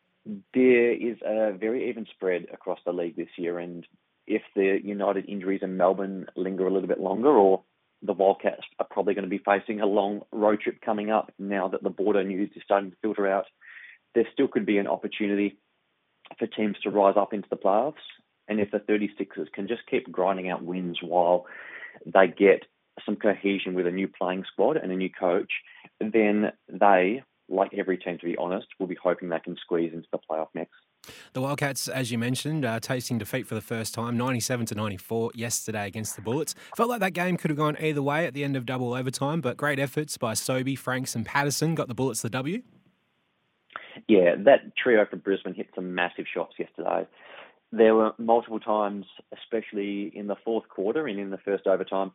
there 0.53 0.91
is 0.91 1.17
a 1.25 1.53
very 1.53 1.89
even 1.89 2.05
spread 2.13 2.47
across 2.53 2.79
the 2.85 2.93
league 2.93 3.15
this 3.15 3.29
year. 3.37 3.59
And 3.59 3.85
if 4.27 4.41
the 4.55 4.79
United 4.83 5.25
injuries 5.27 5.61
in 5.63 5.77
Melbourne 5.77 6.27
linger 6.35 6.67
a 6.67 6.71
little 6.71 6.87
bit 6.87 6.99
longer 6.99 7.29
or 7.29 7.63
the 8.01 8.13
Wildcats 8.13 8.63
are 8.79 8.87
probably 8.89 9.13
going 9.13 9.23
to 9.23 9.29
be 9.29 9.43
facing 9.43 9.79
a 9.79 9.85
long 9.85 10.23
road 10.31 10.59
trip 10.61 10.81
coming 10.81 11.09
up 11.09 11.31
now 11.39 11.69
that 11.69 11.83
the 11.83 11.89
border 11.89 12.23
news 12.23 12.49
is 12.55 12.61
starting 12.63 12.91
to 12.91 12.97
filter 13.01 13.27
out. 13.27 13.45
There 14.13 14.27
still 14.33 14.47
could 14.47 14.65
be 14.65 14.77
an 14.77 14.87
opportunity 14.87 15.57
for 16.37 16.47
teams 16.47 16.77
to 16.83 16.89
rise 16.89 17.15
up 17.17 17.33
into 17.33 17.47
the 17.49 17.57
playoffs. 17.57 17.93
And 18.47 18.59
if 18.59 18.71
the 18.71 18.79
36ers 18.79 19.51
can 19.53 19.67
just 19.67 19.81
keep 19.89 20.11
grinding 20.11 20.49
out 20.49 20.63
wins 20.63 20.99
while 21.01 21.45
they 22.05 22.27
get 22.27 22.65
some 23.05 23.15
cohesion 23.15 23.73
with 23.73 23.87
a 23.87 23.91
new 23.91 24.07
playing 24.07 24.43
squad 24.51 24.77
and 24.77 24.91
a 24.91 24.95
new 24.95 25.09
coach, 25.09 25.51
then 25.99 26.51
they, 26.67 27.23
like 27.49 27.73
every 27.73 27.97
team 27.97 28.17
to 28.19 28.25
be 28.25 28.35
honest, 28.37 28.67
will 28.79 28.87
be 28.87 28.97
hoping 29.01 29.29
they 29.29 29.39
can 29.39 29.55
squeeze 29.57 29.93
into 29.93 30.07
the 30.11 30.19
playoff 30.29 30.47
mix. 30.53 30.71
The 31.33 31.41
Wildcats, 31.41 31.87
as 31.89 32.11
you 32.11 32.17
mentioned, 32.17 32.63
uh, 32.63 32.79
tasting 32.79 33.17
defeat 33.17 33.45
for 33.45 33.55
the 33.55 33.61
first 33.61 33.93
time, 33.93 34.17
97 34.17 34.67
to 34.67 34.75
94 34.75 35.31
yesterday 35.35 35.85
against 35.85 36.15
the 36.15 36.21
Bullets. 36.21 36.55
Felt 36.77 36.89
like 36.89 37.01
that 37.01 37.13
game 37.13 37.35
could 37.35 37.49
have 37.49 37.57
gone 37.57 37.75
either 37.79 38.01
way 38.01 38.25
at 38.25 38.33
the 38.33 38.43
end 38.43 38.55
of 38.55 38.65
double 38.65 38.93
overtime, 38.93 39.41
but 39.41 39.57
great 39.57 39.79
efforts 39.79 40.17
by 40.17 40.33
Sobey, 40.33 40.75
Franks, 40.75 41.13
and 41.15 41.25
Patterson 41.25 41.75
got 41.75 41.89
the 41.89 41.93
Bullets 41.93 42.21
the 42.21 42.29
W. 42.29 42.61
Yeah, 44.07 44.35
that 44.39 44.75
trio 44.77 45.05
from 45.05 45.19
Brisbane 45.19 45.53
hit 45.53 45.69
some 45.75 45.93
massive 45.93 46.25
shots 46.31 46.55
yesterday. 46.57 47.05
There 47.75 47.95
were 47.95 48.13
multiple 48.19 48.59
times, 48.59 49.07
especially 49.35 50.11
in 50.13 50.27
the 50.27 50.35
fourth 50.45 50.69
quarter 50.69 51.07
and 51.07 51.19
in 51.19 51.31
the 51.31 51.39
first 51.39 51.65
overtime, 51.65 52.11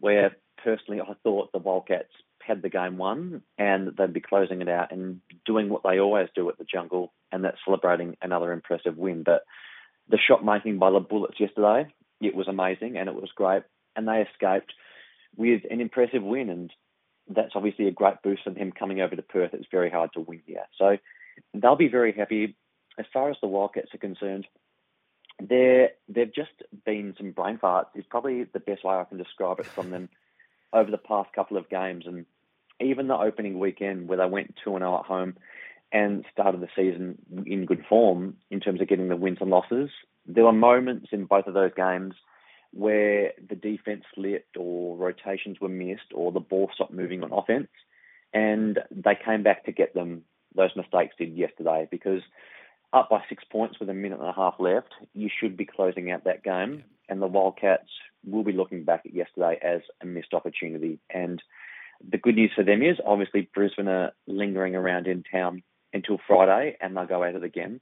where 0.00 0.36
personally 0.62 1.00
I 1.00 1.14
thought 1.22 1.52
the 1.52 1.58
Wildcats 1.58 2.10
had 2.44 2.60
the 2.60 2.68
game 2.68 2.98
won 2.98 3.42
and 3.56 3.96
they'd 3.96 4.12
be 4.12 4.20
closing 4.20 4.62
it 4.62 4.68
out 4.68 4.90
and 4.90 5.20
doing 5.44 5.68
what 5.68 5.84
they 5.84 6.00
always 6.00 6.28
do 6.34 6.48
at 6.48 6.58
the 6.58 6.64
jungle, 6.64 7.12
and 7.30 7.44
that's 7.44 7.58
celebrating 7.64 8.16
another 8.20 8.50
impressive 8.50 8.96
win. 8.96 9.22
But 9.22 9.44
the 10.08 10.18
shot 10.18 10.44
making 10.44 10.78
by 10.78 10.90
the 10.90 10.98
Bullets 10.98 11.38
yesterday, 11.38 11.86
it 12.20 12.34
was 12.34 12.48
amazing 12.48 12.96
and 12.96 13.08
it 13.08 13.14
was 13.14 13.30
great, 13.32 13.62
and 13.94 14.08
they 14.08 14.26
escaped 14.28 14.72
with 15.36 15.62
an 15.70 15.80
impressive 15.80 16.24
win, 16.24 16.50
and 16.50 16.72
that's 17.28 17.54
obviously 17.54 17.86
a 17.86 17.92
great 17.92 18.22
boost 18.24 18.42
for 18.42 18.50
them 18.50 18.72
coming 18.72 19.00
over 19.00 19.14
to 19.14 19.22
Perth. 19.22 19.54
It's 19.54 19.68
very 19.70 19.90
hard 19.90 20.10
to 20.14 20.20
win 20.20 20.42
here, 20.46 20.66
so 20.76 20.96
they'll 21.54 21.76
be 21.76 21.86
very 21.86 22.10
happy. 22.10 22.56
As 22.98 23.06
far 23.12 23.30
as 23.30 23.36
the 23.40 23.46
Wildcats 23.46 23.94
are 23.94 23.98
concerned, 23.98 24.48
there 25.40 25.90
they've 26.08 26.34
just 26.34 26.62
been 26.84 27.14
some 27.16 27.32
brain 27.32 27.58
farts. 27.58 27.86
Is 27.94 28.04
probably 28.08 28.44
the 28.44 28.60
best 28.60 28.84
way 28.84 28.94
I 28.94 29.04
can 29.04 29.18
describe 29.18 29.60
it 29.60 29.66
from 29.66 29.90
them 29.90 30.08
over 30.72 30.90
the 30.90 30.98
past 30.98 31.32
couple 31.34 31.56
of 31.56 31.68
games, 31.68 32.04
and 32.06 32.26
even 32.80 33.08
the 33.08 33.16
opening 33.16 33.58
weekend 33.58 34.08
where 34.08 34.18
they 34.18 34.26
went 34.26 34.54
2 34.64 34.76
and 34.76 34.82
0 34.82 34.98
at 34.98 35.06
home 35.06 35.36
and 35.92 36.24
started 36.32 36.60
the 36.60 36.68
season 36.74 37.16
in 37.46 37.64
good 37.64 37.84
form 37.88 38.36
in 38.50 38.60
terms 38.60 38.80
of 38.80 38.88
getting 38.88 39.08
the 39.08 39.16
wins 39.16 39.38
and 39.40 39.50
losses, 39.50 39.90
there 40.26 40.44
were 40.44 40.52
moments 40.52 41.08
in 41.12 41.24
both 41.24 41.46
of 41.46 41.54
those 41.54 41.70
games 41.76 42.14
where 42.72 43.32
the 43.48 43.54
defense 43.54 44.04
slipped 44.14 44.56
or 44.56 44.96
rotations 44.96 45.60
were 45.60 45.68
missed 45.68 46.12
or 46.12 46.32
the 46.32 46.40
ball 46.40 46.70
stopped 46.74 46.92
moving 46.92 47.22
on 47.22 47.32
offense. 47.32 47.68
And 48.34 48.80
they 48.90 49.16
came 49.24 49.42
back 49.42 49.64
to 49.64 49.72
get 49.72 49.94
them. 49.94 50.22
Those 50.54 50.76
mistakes 50.76 51.14
did 51.18 51.36
yesterday 51.36 51.86
because 51.90 52.22
up 52.96 53.10
by 53.10 53.22
six 53.28 53.44
points 53.44 53.78
with 53.78 53.88
a 53.88 53.94
minute 53.94 54.18
and 54.20 54.28
a 54.28 54.32
half 54.32 54.54
left, 54.58 54.94
you 55.14 55.28
should 55.28 55.56
be 55.56 55.66
closing 55.66 56.10
out 56.10 56.24
that 56.24 56.42
game. 56.42 56.84
And 57.08 57.22
the 57.22 57.26
Wildcats 57.26 57.88
will 58.24 58.42
be 58.42 58.52
looking 58.52 58.84
back 58.84 59.02
at 59.04 59.14
yesterday 59.14 59.58
as 59.62 59.80
a 60.02 60.06
missed 60.06 60.34
opportunity. 60.34 60.98
And 61.10 61.40
the 62.06 62.18
good 62.18 62.34
news 62.34 62.50
for 62.54 62.64
them 62.64 62.82
is 62.82 62.96
obviously 63.06 63.48
Brisbane 63.54 63.88
are 63.88 64.12
lingering 64.26 64.74
around 64.74 65.06
in 65.06 65.22
town 65.22 65.62
until 65.92 66.18
Friday 66.26 66.76
and 66.80 66.96
they'll 66.96 67.06
go 67.06 67.22
at 67.22 67.34
it 67.36 67.44
again. 67.44 67.80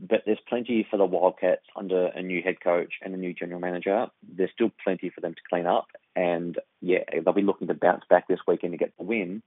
But 0.00 0.22
there's 0.24 0.38
plenty 0.48 0.86
for 0.90 0.96
the 0.96 1.04
Wildcats 1.04 1.66
under 1.76 2.06
a 2.06 2.22
new 2.22 2.42
head 2.42 2.62
coach 2.62 2.94
and 3.02 3.14
a 3.14 3.18
new 3.18 3.34
general 3.34 3.60
manager. 3.60 4.06
There's 4.26 4.50
still 4.54 4.70
plenty 4.82 5.10
for 5.10 5.20
them 5.20 5.34
to 5.34 5.40
clean 5.50 5.66
up. 5.66 5.88
And 6.16 6.58
yeah, 6.80 7.04
they'll 7.12 7.34
be 7.34 7.42
looking 7.42 7.68
to 7.68 7.74
bounce 7.74 8.04
back 8.08 8.26
this 8.26 8.40
weekend 8.46 8.72
to 8.72 8.78
get 8.78 8.96
the 8.96 9.04
win. 9.04 9.42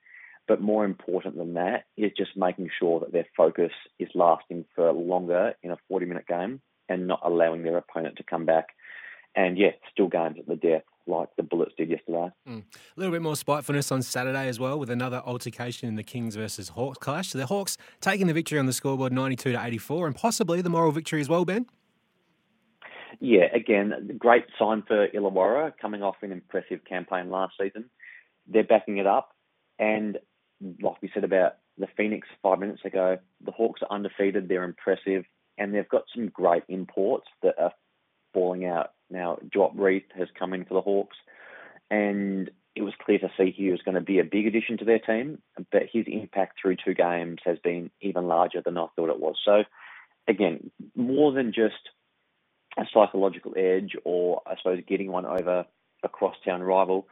But 0.47 0.61
more 0.61 0.85
important 0.85 1.37
than 1.37 1.55
that 1.55 1.85
is 1.97 2.11
just 2.15 2.37
making 2.37 2.69
sure 2.77 2.99
that 2.99 3.11
their 3.11 3.25
focus 3.35 3.71
is 3.97 4.09
lasting 4.13 4.65
for 4.75 4.91
longer 4.91 5.53
in 5.63 5.71
a 5.71 5.77
40 5.87 6.05
minute 6.05 6.27
game 6.27 6.61
and 6.87 7.07
not 7.07 7.21
allowing 7.23 7.63
their 7.63 7.77
opponent 7.77 8.17
to 8.17 8.23
come 8.23 8.45
back. 8.45 8.67
And 9.35 9.57
yeah, 9.57 9.71
still 9.91 10.07
games 10.07 10.37
at 10.39 10.47
the 10.47 10.55
death 10.55 10.83
like 11.07 11.29
the 11.35 11.43
Bullets 11.43 11.73
did 11.77 11.89
yesterday. 11.89 12.31
Mm. 12.47 12.63
A 12.63 12.99
little 12.99 13.11
bit 13.11 13.21
more 13.21 13.35
spitefulness 13.35 13.91
on 13.91 14.01
Saturday 14.01 14.47
as 14.47 14.59
well 14.59 14.79
with 14.79 14.89
another 14.89 15.21
altercation 15.25 15.87
in 15.87 15.95
the 15.95 16.03
Kings 16.03 16.35
versus 16.35 16.69
Hawks 16.69 16.97
clash. 16.97 17.31
The 17.31 17.45
Hawks 17.45 17.77
taking 18.01 18.27
the 18.27 18.33
victory 18.33 18.59
on 18.59 18.65
the 18.65 18.73
scoreboard 18.73 19.13
92 19.13 19.51
to 19.51 19.63
84 19.63 20.07
and 20.07 20.15
possibly 20.15 20.61
the 20.61 20.69
moral 20.69 20.91
victory 20.91 21.21
as 21.21 21.29
well, 21.29 21.45
Ben. 21.45 21.65
Yeah, 23.19 23.45
again, 23.53 24.17
great 24.17 24.45
sign 24.59 24.83
for 24.87 25.07
Illawarra 25.07 25.73
coming 25.79 26.03
off 26.03 26.15
an 26.21 26.31
impressive 26.31 26.83
campaign 26.85 27.29
last 27.29 27.53
season. 27.59 27.85
They're 28.47 28.63
backing 28.63 28.97
it 28.97 29.07
up. 29.07 29.29
And 29.79 30.17
like 30.81 31.01
we 31.01 31.11
said 31.13 31.23
about 31.23 31.55
the 31.77 31.87
Phoenix 31.97 32.27
five 32.41 32.59
minutes 32.59 32.85
ago, 32.85 33.17
the 33.43 33.51
Hawks 33.51 33.81
are 33.81 33.93
undefeated. 33.93 34.47
They're 34.47 34.63
impressive. 34.63 35.25
And 35.57 35.73
they've 35.73 35.87
got 35.87 36.03
some 36.13 36.27
great 36.27 36.63
imports 36.67 37.27
that 37.41 37.55
are 37.57 37.71
falling 38.33 38.65
out. 38.65 38.91
Now, 39.09 39.37
Duop 39.55 39.73
Reath 39.75 40.11
has 40.17 40.27
come 40.37 40.53
in 40.53 40.65
for 40.65 40.73
the 40.73 40.81
Hawks. 40.81 41.17
And 41.89 42.49
it 42.75 42.81
was 42.81 42.93
clear 43.03 43.19
to 43.19 43.31
see 43.37 43.51
he 43.51 43.71
was 43.71 43.81
going 43.81 43.95
to 43.95 44.01
be 44.01 44.19
a 44.19 44.23
big 44.23 44.47
addition 44.47 44.77
to 44.77 44.85
their 44.85 44.99
team, 44.99 45.41
but 45.71 45.83
his 45.91 46.05
impact 46.07 46.57
through 46.61 46.75
two 46.83 46.93
games 46.93 47.37
has 47.45 47.57
been 47.63 47.89
even 48.01 48.27
larger 48.27 48.61
than 48.63 48.77
I 48.77 48.87
thought 48.95 49.09
it 49.09 49.19
was. 49.19 49.35
So, 49.45 49.63
again, 50.27 50.71
more 50.95 51.31
than 51.31 51.53
just 51.53 51.89
a 52.77 52.83
psychological 52.93 53.53
edge 53.55 53.95
or, 54.03 54.41
I 54.45 54.55
suppose, 54.57 54.81
getting 54.85 55.09
one 55.09 55.25
over 55.25 55.65
a 56.03 56.09
crosstown 56.09 56.61
rival, 56.61 57.07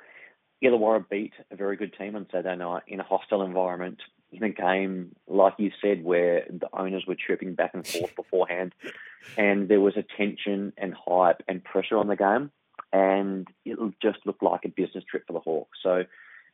Illawarra 0.63 1.07
beat 1.09 1.33
a 1.51 1.55
very 1.55 1.75
good 1.75 1.93
team 1.97 2.15
on 2.15 2.27
Saturday 2.31 2.55
night 2.55 2.83
in 2.87 2.99
a 2.99 3.03
hostile 3.03 3.43
environment 3.43 3.99
in 4.31 4.43
a 4.43 4.49
game, 4.49 5.15
like 5.27 5.53
you 5.57 5.71
said, 5.81 6.03
where 6.03 6.45
the 6.49 6.67
owners 6.73 7.03
were 7.07 7.15
chirping 7.15 7.53
back 7.53 7.73
and 7.73 7.85
forth 7.85 8.15
beforehand, 8.15 8.73
and 9.37 9.67
there 9.67 9.81
was 9.81 9.95
a 9.97 10.05
tension 10.17 10.73
and 10.77 10.93
hype 10.93 11.43
and 11.47 11.63
pressure 11.63 11.97
on 11.97 12.07
the 12.07 12.15
game, 12.15 12.51
and 12.91 13.47
it 13.65 13.77
just 14.01 14.19
looked 14.25 14.43
like 14.43 14.65
a 14.65 14.69
business 14.69 15.03
trip 15.09 15.27
for 15.27 15.33
the 15.33 15.39
Hawks. 15.39 15.77
So, 15.83 16.03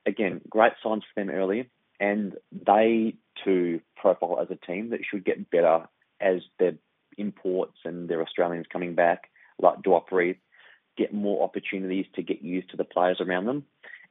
again, 0.06 0.42
great 0.50 0.74
signs 0.84 1.04
for 1.04 1.22
them 1.22 1.34
early, 1.34 1.70
and 2.00 2.36
they 2.52 3.16
too 3.44 3.82
profile 3.96 4.40
as 4.42 4.50
a 4.50 4.66
team 4.66 4.90
that 4.90 5.02
should 5.10 5.24
get 5.24 5.50
better 5.50 5.88
as 6.20 6.42
their 6.58 6.74
imports 7.18 7.78
and 7.86 8.10
their 8.10 8.22
Australians 8.22 8.66
coming 8.72 8.96
back, 8.96 9.30
like 9.62 9.82
Duop 9.82 10.12
Reath, 10.12 10.38
get 10.98 11.14
more 11.14 11.44
opportunities 11.44 12.06
to 12.16 12.22
get 12.22 12.42
used 12.42 12.70
to 12.72 12.78
the 12.78 12.84
players 12.84 13.22
around 13.22 13.46
them. 13.46 13.64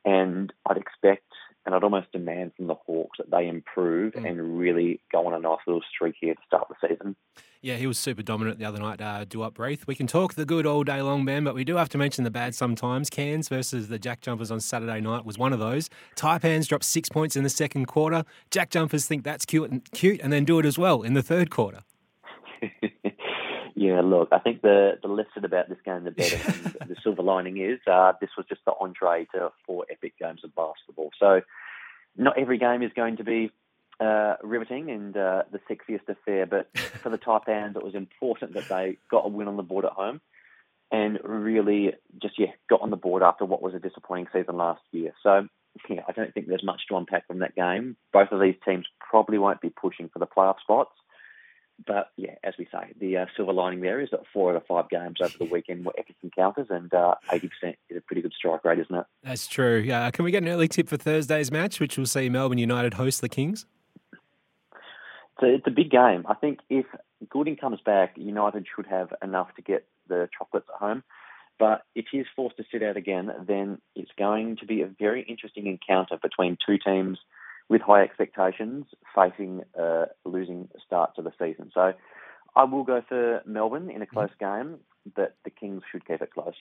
And 0.09 0.53
I'd 0.67 0.77
expect 0.77 1.25
and 1.69 1.75
I'd 1.75 1.85
almost 1.85 2.11
demand 2.13 2.53
from 2.57 2.67
the 2.67 2.75
Hawks 2.75 3.19
that 3.19 3.31
they 3.31 3.47
improve 3.47 4.15
mm. 4.15 4.27
and 4.27 4.59
really 4.59 5.03
go 5.13 5.27
on 5.27 5.35
a 5.35 5.39
nice 5.39 5.59
little 5.67 5.83
streak 5.95 6.15
here 6.19 6.35
to 6.35 6.41
start 6.47 6.67
the 6.69 6.89
season. 6.89 7.15
Yeah, 7.61 7.75
he 7.75 7.87
was 7.87 7.99
super 7.99 8.23
dominant 8.23 8.59
the 8.59 8.65
other 8.65 8.79
night, 8.79 9.03
uh, 9.03 9.27
Duop 9.27 9.59
Reath. 9.59 9.87
We 9.87 9.95
can 9.95 10.07
talk 10.07 10.33
the 10.33 10.47
good 10.47 10.65
all 10.65 10.83
day 10.83 11.03
long, 11.03 11.27
Ben, 11.27 11.45
but 11.45 11.55
we 11.55 11.65
do 11.65 11.77
have 11.77 11.91
to 11.91 11.99
mention 11.99 12.25
the 12.25 12.31
bad 12.31 12.55
sometimes. 12.55 13.11
Cairns 13.11 13.51
versus 13.51 13.89
the 13.89 13.99
Jack 13.99 14.23
Jumpers 14.23 14.51
on 14.51 14.61
Saturday 14.61 15.01
night 15.03 15.27
was 15.27 15.37
one 15.37 15.53
of 15.53 15.59
those. 15.59 15.91
Taipans 16.17 16.69
dropped 16.69 16.85
six 16.85 17.11
points 17.11 17.37
in 17.37 17.43
the 17.43 17.51
second 17.51 17.85
quarter. 17.85 18.25
Jack 18.51 18.71
Jumpers 18.71 19.07
think 19.07 19.23
that's 19.25 19.45
cute 19.45 19.71
and, 19.71 19.91
cute 19.93 20.21
and 20.23 20.33
then 20.33 20.47
do 20.47 20.59
it 20.59 20.65
as 20.65 20.79
well 20.79 21.03
in 21.03 21.13
the 21.13 21.23
third 21.23 21.51
quarter. 21.51 21.81
Yeah, 23.79 24.01
look, 24.01 24.31
I 24.33 24.41
think 24.41 24.63
the 24.63 24.99
the 25.01 25.07
less 25.07 25.27
said 25.33 25.45
about 25.45 25.69
this 25.69 25.79
game, 25.85 26.03
the 26.03 26.11
better. 26.11 26.37
the 26.89 26.97
silver 27.01 27.23
lining 27.23 27.59
is 27.59 27.79
uh, 27.87 28.13
this 28.21 28.31
was 28.37 28.45
just 28.49 28.65
the 28.65 28.73
entree 28.81 29.29
to 29.33 29.53
four 29.65 29.87
epic 29.89 30.15
games 30.19 30.41
of 30.43 30.53
basketball. 30.57 31.11
So, 31.21 31.43
not 32.17 32.37
every 32.37 32.59
game 32.59 32.83
is 32.83 32.91
going 32.97 33.19
to 33.19 33.25
be 33.25 33.53
uh, 34.01 34.35
riveting 34.43 34.91
and 34.91 35.17
uh, 35.17 35.45
the 35.53 35.61
sexiest 35.71 36.09
affair, 36.09 36.45
but 36.45 36.77
for 37.03 37.09
the 37.09 37.19
Taipans, 37.19 37.77
it 37.77 37.85
was 37.85 37.95
important 37.95 38.55
that 38.55 38.69
they 38.69 38.99
got 39.09 39.27
a 39.27 39.29
win 39.29 39.47
on 39.47 39.57
the 39.57 39.63
board 39.63 39.85
at 39.85 39.93
home 39.93 40.21
and 40.91 41.21
really 41.23 41.93
just 42.21 42.37
yeah 42.37 42.51
got 42.69 42.81
on 42.81 42.91
the 42.91 42.97
board 42.97 43.23
after 43.23 43.45
what 43.45 43.63
was 43.63 43.75
a 43.75 43.79
disappointing 43.79 44.27
season 44.33 44.57
last 44.57 44.83
year. 44.91 45.13
So 45.23 45.47
yeah, 45.89 46.01
I 46.09 46.13
don't 46.13 46.35
think 46.35 46.49
there's 46.49 46.65
much 46.65 46.83
to 46.89 46.97
unpack 46.97 47.29
from 47.29 47.39
that 47.41 47.55
game. 47.55 47.97
Both 48.13 48.33
of 48.33 48.41
these 48.41 48.57
teams 48.67 48.87
probably 48.99 49.39
won't 49.39 49.61
be 49.61 49.71
pushing 49.71 50.09
for 50.09 50.19
the 50.19 50.27
playoff 50.27 50.59
spots. 50.63 50.91
But 51.87 52.11
yeah, 52.17 52.35
as 52.43 52.55
we 52.59 52.67
say, 52.73 52.93
the 52.99 53.19
uh, 53.19 53.27
silver 53.37 53.53
lining 53.53 53.81
there 53.81 54.01
is 54.01 54.11
that 54.11 54.21
four 54.33 54.51
out 54.51 54.57
of 54.57 54.67
five 54.67 54.89
games 54.89 55.19
over 55.23 55.35
the 55.39 55.45
weekend 55.45 55.85
were 55.85 55.93
epic 55.97 56.17
encounters, 56.23 56.67
and 56.71 56.93
uh, 56.93 57.15
eighty 57.33 57.49
percent 57.49 57.77
is 57.89 57.97
a 57.97 58.01
pretty 58.01 58.21
good 58.21 58.33
strike 58.37 58.65
rate, 58.65 58.81
isn't 58.81 58.95
it? 58.95 59.07
That's 59.23 59.47
true. 59.47 59.79
Yeah. 59.79 60.11
Can 60.11 60.25
we 60.25 60.33
get 60.33 60.43
an 60.43 60.49
early 60.49 60.69
tip 60.69 60.89
for 60.89 60.97
Thursday's 60.97 61.53
match, 61.53 61.79
which 61.79 61.97
will 61.97 62.07
see 62.07 62.29
Melbourne 62.29 62.59
United 62.59 62.95
host 62.95 63.21
the 63.21 63.29
Kings? 63.29 63.65
So 65.41 65.47
it's 65.47 65.67
a 65.69 65.71
big 65.71 65.91
game. 65.91 66.25
I 66.29 66.35
think 66.35 66.59
if 66.69 66.87
Goulding 67.31 67.57
comes 67.57 67.81
back, 67.81 68.15
United 68.17 68.67
should 68.75 68.87
have 68.87 69.13
enough 69.23 69.55
to 69.55 69.63
get 69.63 69.87
the 70.09 70.29
chocolates 70.37 70.67
at 70.75 70.81
home. 70.81 71.05
But 71.61 71.83
if 71.95 72.07
he's 72.11 72.27
forced 72.35 72.57
to 72.57 72.65
sit 72.71 72.83
out 72.83 72.97
again, 72.97 73.31
then 73.47 73.81
it's 73.95 74.11
going 74.19 74.57
to 74.57 74.67
be 74.67 74.83
a 74.83 74.87
very 74.87 75.23
interesting 75.23 75.67
encounter 75.67 76.17
between 76.21 76.57
two 76.65 76.79
teams 76.79 77.19
with 77.69 77.83
high 77.83 78.03
expectations 78.03 78.87
facing 79.15 79.63
a 79.79 80.07
losing 80.25 80.69
start 80.85 81.15
to 81.17 81.23
the 81.23 81.33
season. 81.39 81.71
So 81.73 81.93
I 82.57 82.65
will 82.65 82.85
go 82.85 83.03
for 83.09 83.43
Melbourne 83.47 83.91
in 83.91 84.03
a 84.03 84.07
close 84.07 84.31
game, 84.41 84.79
but 85.15 85.37
the 85.45 85.51
Kings 85.51 85.83
should 85.91 86.07
keep 86.07 86.23
it 86.23 86.33
close. 86.33 86.55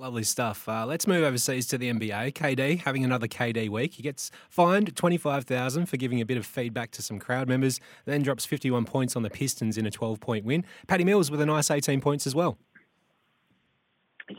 Lovely 0.00 0.24
stuff. 0.24 0.66
Uh, 0.66 0.86
let's 0.86 1.06
move 1.06 1.22
overseas 1.24 1.66
to 1.68 1.76
the 1.76 1.92
NBA. 1.92 2.32
KD 2.32 2.80
having 2.80 3.04
another 3.04 3.28
KD 3.28 3.68
week. 3.68 3.94
He 3.94 4.02
gets 4.02 4.30
fined 4.48 4.96
twenty 4.96 5.18
five 5.18 5.44
thousand 5.44 5.86
for 5.90 5.98
giving 5.98 6.22
a 6.22 6.24
bit 6.24 6.38
of 6.38 6.46
feedback 6.46 6.90
to 6.92 7.02
some 7.02 7.18
crowd 7.18 7.48
members. 7.48 7.80
Then 8.06 8.22
drops 8.22 8.46
fifty 8.46 8.70
one 8.70 8.86
points 8.86 9.14
on 9.14 9.22
the 9.22 9.28
Pistons 9.28 9.76
in 9.76 9.84
a 9.84 9.90
twelve 9.90 10.18
point 10.18 10.46
win. 10.46 10.64
Patty 10.86 11.04
Mills 11.04 11.30
with 11.30 11.42
a 11.42 11.46
nice 11.46 11.70
eighteen 11.70 12.00
points 12.00 12.26
as 12.26 12.34
well. 12.34 12.56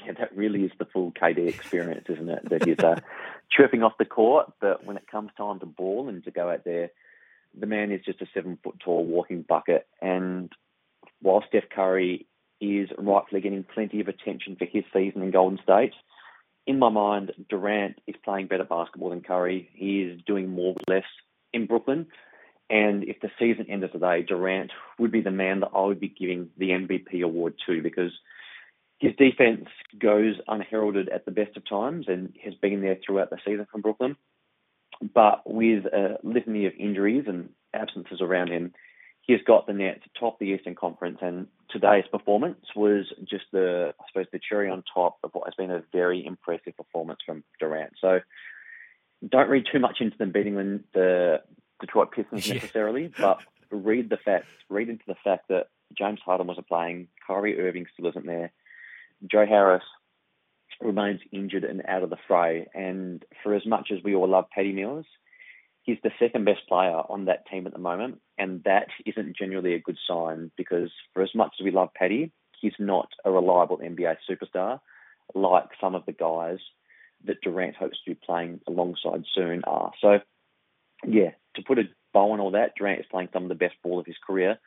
Yeah, 0.04 0.14
that 0.20 0.36
really 0.36 0.64
is 0.64 0.72
the 0.80 0.86
full 0.86 1.12
KD 1.12 1.48
experience, 1.48 2.06
isn't 2.10 2.30
it? 2.30 2.50
That 2.50 2.66
he's 2.66 2.80
uh, 2.80 3.00
chirping 3.52 3.84
off 3.84 3.98
the 4.00 4.06
court, 4.06 4.52
but 4.60 4.86
when 4.86 4.98
it 4.98 5.08
comes 5.08 5.32
time 5.38 5.60
to 5.60 5.66
ball 5.66 6.10
and 6.10 6.24
to 6.24 6.32
go 6.32 6.50
out 6.50 6.64
there, 6.64 6.92
the 7.58 7.66
man 7.66 7.92
is 7.92 8.02
just 8.06 8.22
a 8.22 8.28
seven 8.34 8.58
foot 8.64 8.80
tall 8.84 9.06
walking 9.06 9.42
bucket. 9.42 9.88
And 10.02 10.52
while 11.22 11.44
Steph 11.48 11.70
Curry 11.74 12.28
is 12.60 12.90
rightfully 12.98 13.42
getting 13.42 13.64
plenty 13.64 14.00
of 14.00 14.08
attention 14.08 14.56
for 14.56 14.66
his 14.66 14.84
season 14.94 15.22
in 15.22 15.32
Golden 15.32 15.60
State, 15.62 15.94
in 16.66 16.80
my 16.80 16.90
mind, 16.90 17.32
Durant 17.50 18.00
is 18.08 18.16
playing 18.24 18.48
better 18.48 18.64
basketball 18.64 19.10
than 19.10 19.22
Curry. 19.22 19.70
He 19.74 20.02
is 20.02 20.22
doing 20.26 20.50
more 20.50 20.74
with 20.74 20.88
less 20.88 21.04
in 21.52 21.66
Brooklyn. 21.66 22.08
And 22.70 23.04
if 23.04 23.20
the 23.20 23.32
season 23.38 23.66
ended 23.68 23.92
today, 23.92 24.22
Durant 24.22 24.72
would 24.98 25.12
be 25.12 25.22
the 25.22 25.32
man 25.32 25.60
that 25.62 25.72
I 25.76 25.82
would 25.82 26.00
be 26.00 26.08
giving 26.08 26.52
the 26.58 26.70
MVP 26.70 27.22
award 27.24 27.56
to 27.68 27.82
because– 27.82 28.12
his 29.02 29.16
defense 29.18 29.66
goes 29.98 30.36
unheralded 30.48 31.10
at 31.10 31.26
the 31.26 31.32
best 31.32 31.58
of 31.58 31.68
times 31.68 32.06
and 32.08 32.36
has 32.44 32.54
been 32.54 32.82
there 32.82 33.00
throughout 33.04 33.32
the 33.32 33.40
season 33.44 33.66
from 33.72 33.82
Brooklyn. 33.82 34.16
But 35.02 35.42
with 35.44 35.86
a 35.86 36.20
litany 36.22 36.68
of 36.68 36.74
injuries 36.78 37.26
and 37.28 37.50
absences 37.74 38.22
around 38.22 38.50
him, 38.50 38.74
he's 39.22 39.42
got 39.48 39.66
the 39.66 39.74
net 39.74 40.04
to 40.04 40.20
top 40.20 40.38
the 40.38 40.46
Eastern 40.46 40.76
Conference. 40.76 41.18
And 41.20 41.48
today's 41.72 42.06
performance 42.12 42.64
was 42.76 43.12
just 43.28 43.46
the, 43.52 43.96
I 44.00 44.04
suppose, 44.08 44.28
the 44.32 44.40
cherry 44.48 44.70
on 44.70 44.84
top 44.94 45.18
of 45.24 45.32
what 45.34 45.48
has 45.48 45.56
been 45.56 45.72
a 45.72 45.84
very 45.92 46.24
impressive 46.24 46.78
performance 46.78 47.22
from 47.26 47.44
Durant. 47.60 47.94
So 48.00 48.20
don't 49.28 49.50
read 49.50 49.66
too 49.72 49.80
much 49.80 49.98
into 50.00 50.18
them 50.20 50.32
beating 50.32 50.54
the, 50.54 50.84
the 50.94 51.42
Detroit 51.80 52.12
Pistons 52.12 52.48
yeah. 52.48 52.54
necessarily, 52.54 53.12
but 53.18 53.40
read 53.72 54.12
the 54.12 54.18
facts. 54.18 54.46
Read 54.70 54.90
into 54.90 55.06
the 55.08 55.16
fact 55.24 55.48
that 55.48 55.70
James 55.98 56.20
Harden 56.24 56.46
wasn't 56.46 56.68
playing, 56.68 57.08
Kyrie 57.26 57.60
Irving 57.60 57.88
still 57.92 58.10
isn't 58.10 58.28
there, 58.28 58.52
Joe 59.30 59.46
Harris 59.46 59.84
remains 60.80 61.22
injured 61.32 61.64
and 61.64 61.84
out 61.88 62.04
of 62.04 62.10
the 62.10 62.18
fray. 62.28 62.68
And 62.74 63.24
for 63.44 63.54
as 63.54 63.66
much 63.66 63.90
as 63.92 64.04
we 64.04 64.16
all 64.16 64.28
love 64.28 64.46
Patty 64.54 64.72
Mills, 64.72 65.06
he's 65.84 65.98
the 66.04 66.12
second 66.20 66.46
best 66.46 66.68
player 66.68 67.02
on 67.10 67.26
that 67.26 67.46
team 67.48 67.68
at 67.68 67.74
the 67.74 67.80
moment. 67.80 68.20
And 68.38 68.64
that 68.64 68.88
isn't 69.06 69.38
generally 69.38 69.74
a 69.74 69.80
good 69.80 69.98
sign 70.08 70.52
because 70.58 70.92
for 71.14 71.22
as 71.22 71.34
much 71.36 71.54
as 71.60 71.64
we 71.64 71.72
love 71.72 71.90
Patty, 71.94 72.32
he's 72.60 72.74
not 72.80 73.10
a 73.26 73.32
reliable 73.32 73.78
NBA 73.78 74.18
superstar 74.30 74.80
like 75.34 75.70
some 75.80 75.96
of 75.96 76.06
the 76.06 76.12
guys 76.12 76.60
that 77.26 77.42
Durant 77.42 77.76
hopes 77.76 77.98
to 78.04 78.12
be 78.12 78.20
playing 78.26 78.60
alongside 78.68 79.24
soon 79.34 79.64
are. 79.66 79.92
So, 80.02 80.20
yeah, 81.06 81.32
to 81.56 81.62
put 81.62 81.80
a 81.80 81.84
bow 82.14 82.32
on 82.32 82.40
all 82.40 82.52
that, 82.52 82.74
Durant 82.78 83.00
is 83.00 83.06
playing 83.10 83.30
some 83.32 83.44
of 83.44 83.50
the 83.50 83.56
best 83.56 83.76
ball 83.84 84.00
of 84.00 84.06
his 84.06 84.18
career 84.26 84.58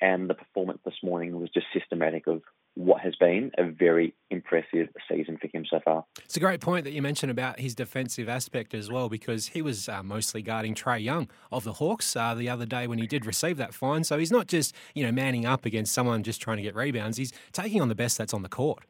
and 0.00 0.28
the 0.28 0.34
performance 0.34 0.80
this 0.84 0.94
morning 1.02 1.38
was 1.38 1.50
just 1.50 1.66
systematic 1.72 2.26
of 2.26 2.42
what 2.74 3.00
has 3.00 3.14
been 3.16 3.50
a 3.58 3.64
very 3.64 4.14
impressive 4.30 4.88
season 5.08 5.36
for 5.38 5.48
him 5.48 5.64
so 5.68 5.80
far. 5.84 6.04
It's 6.24 6.36
a 6.36 6.40
great 6.40 6.60
point 6.60 6.84
that 6.84 6.92
you 6.92 7.02
mentioned 7.02 7.30
about 7.30 7.58
his 7.60 7.74
defensive 7.74 8.28
aspect 8.28 8.74
as 8.74 8.90
well, 8.90 9.08
because 9.08 9.48
he 9.48 9.62
was 9.62 9.88
uh, 9.88 10.02
mostly 10.02 10.42
guarding 10.42 10.74
Trae 10.74 11.02
Young 11.02 11.28
of 11.50 11.64
the 11.64 11.74
Hawks 11.74 12.14
uh, 12.16 12.34
the 12.34 12.48
other 12.48 12.66
day 12.66 12.86
when 12.86 12.98
he 12.98 13.06
did 13.06 13.26
receive 13.26 13.56
that 13.56 13.74
fine. 13.74 14.04
So 14.04 14.18
he's 14.18 14.32
not 14.32 14.46
just 14.46 14.74
you 14.94 15.04
know 15.04 15.12
manning 15.12 15.46
up 15.46 15.64
against 15.64 15.92
someone 15.92 16.22
just 16.22 16.40
trying 16.40 16.58
to 16.58 16.62
get 16.62 16.74
rebounds; 16.74 17.16
he's 17.16 17.32
taking 17.52 17.80
on 17.82 17.88
the 17.88 17.94
best 17.94 18.16
that's 18.18 18.34
on 18.34 18.42
the 18.42 18.48
court. 18.48 18.84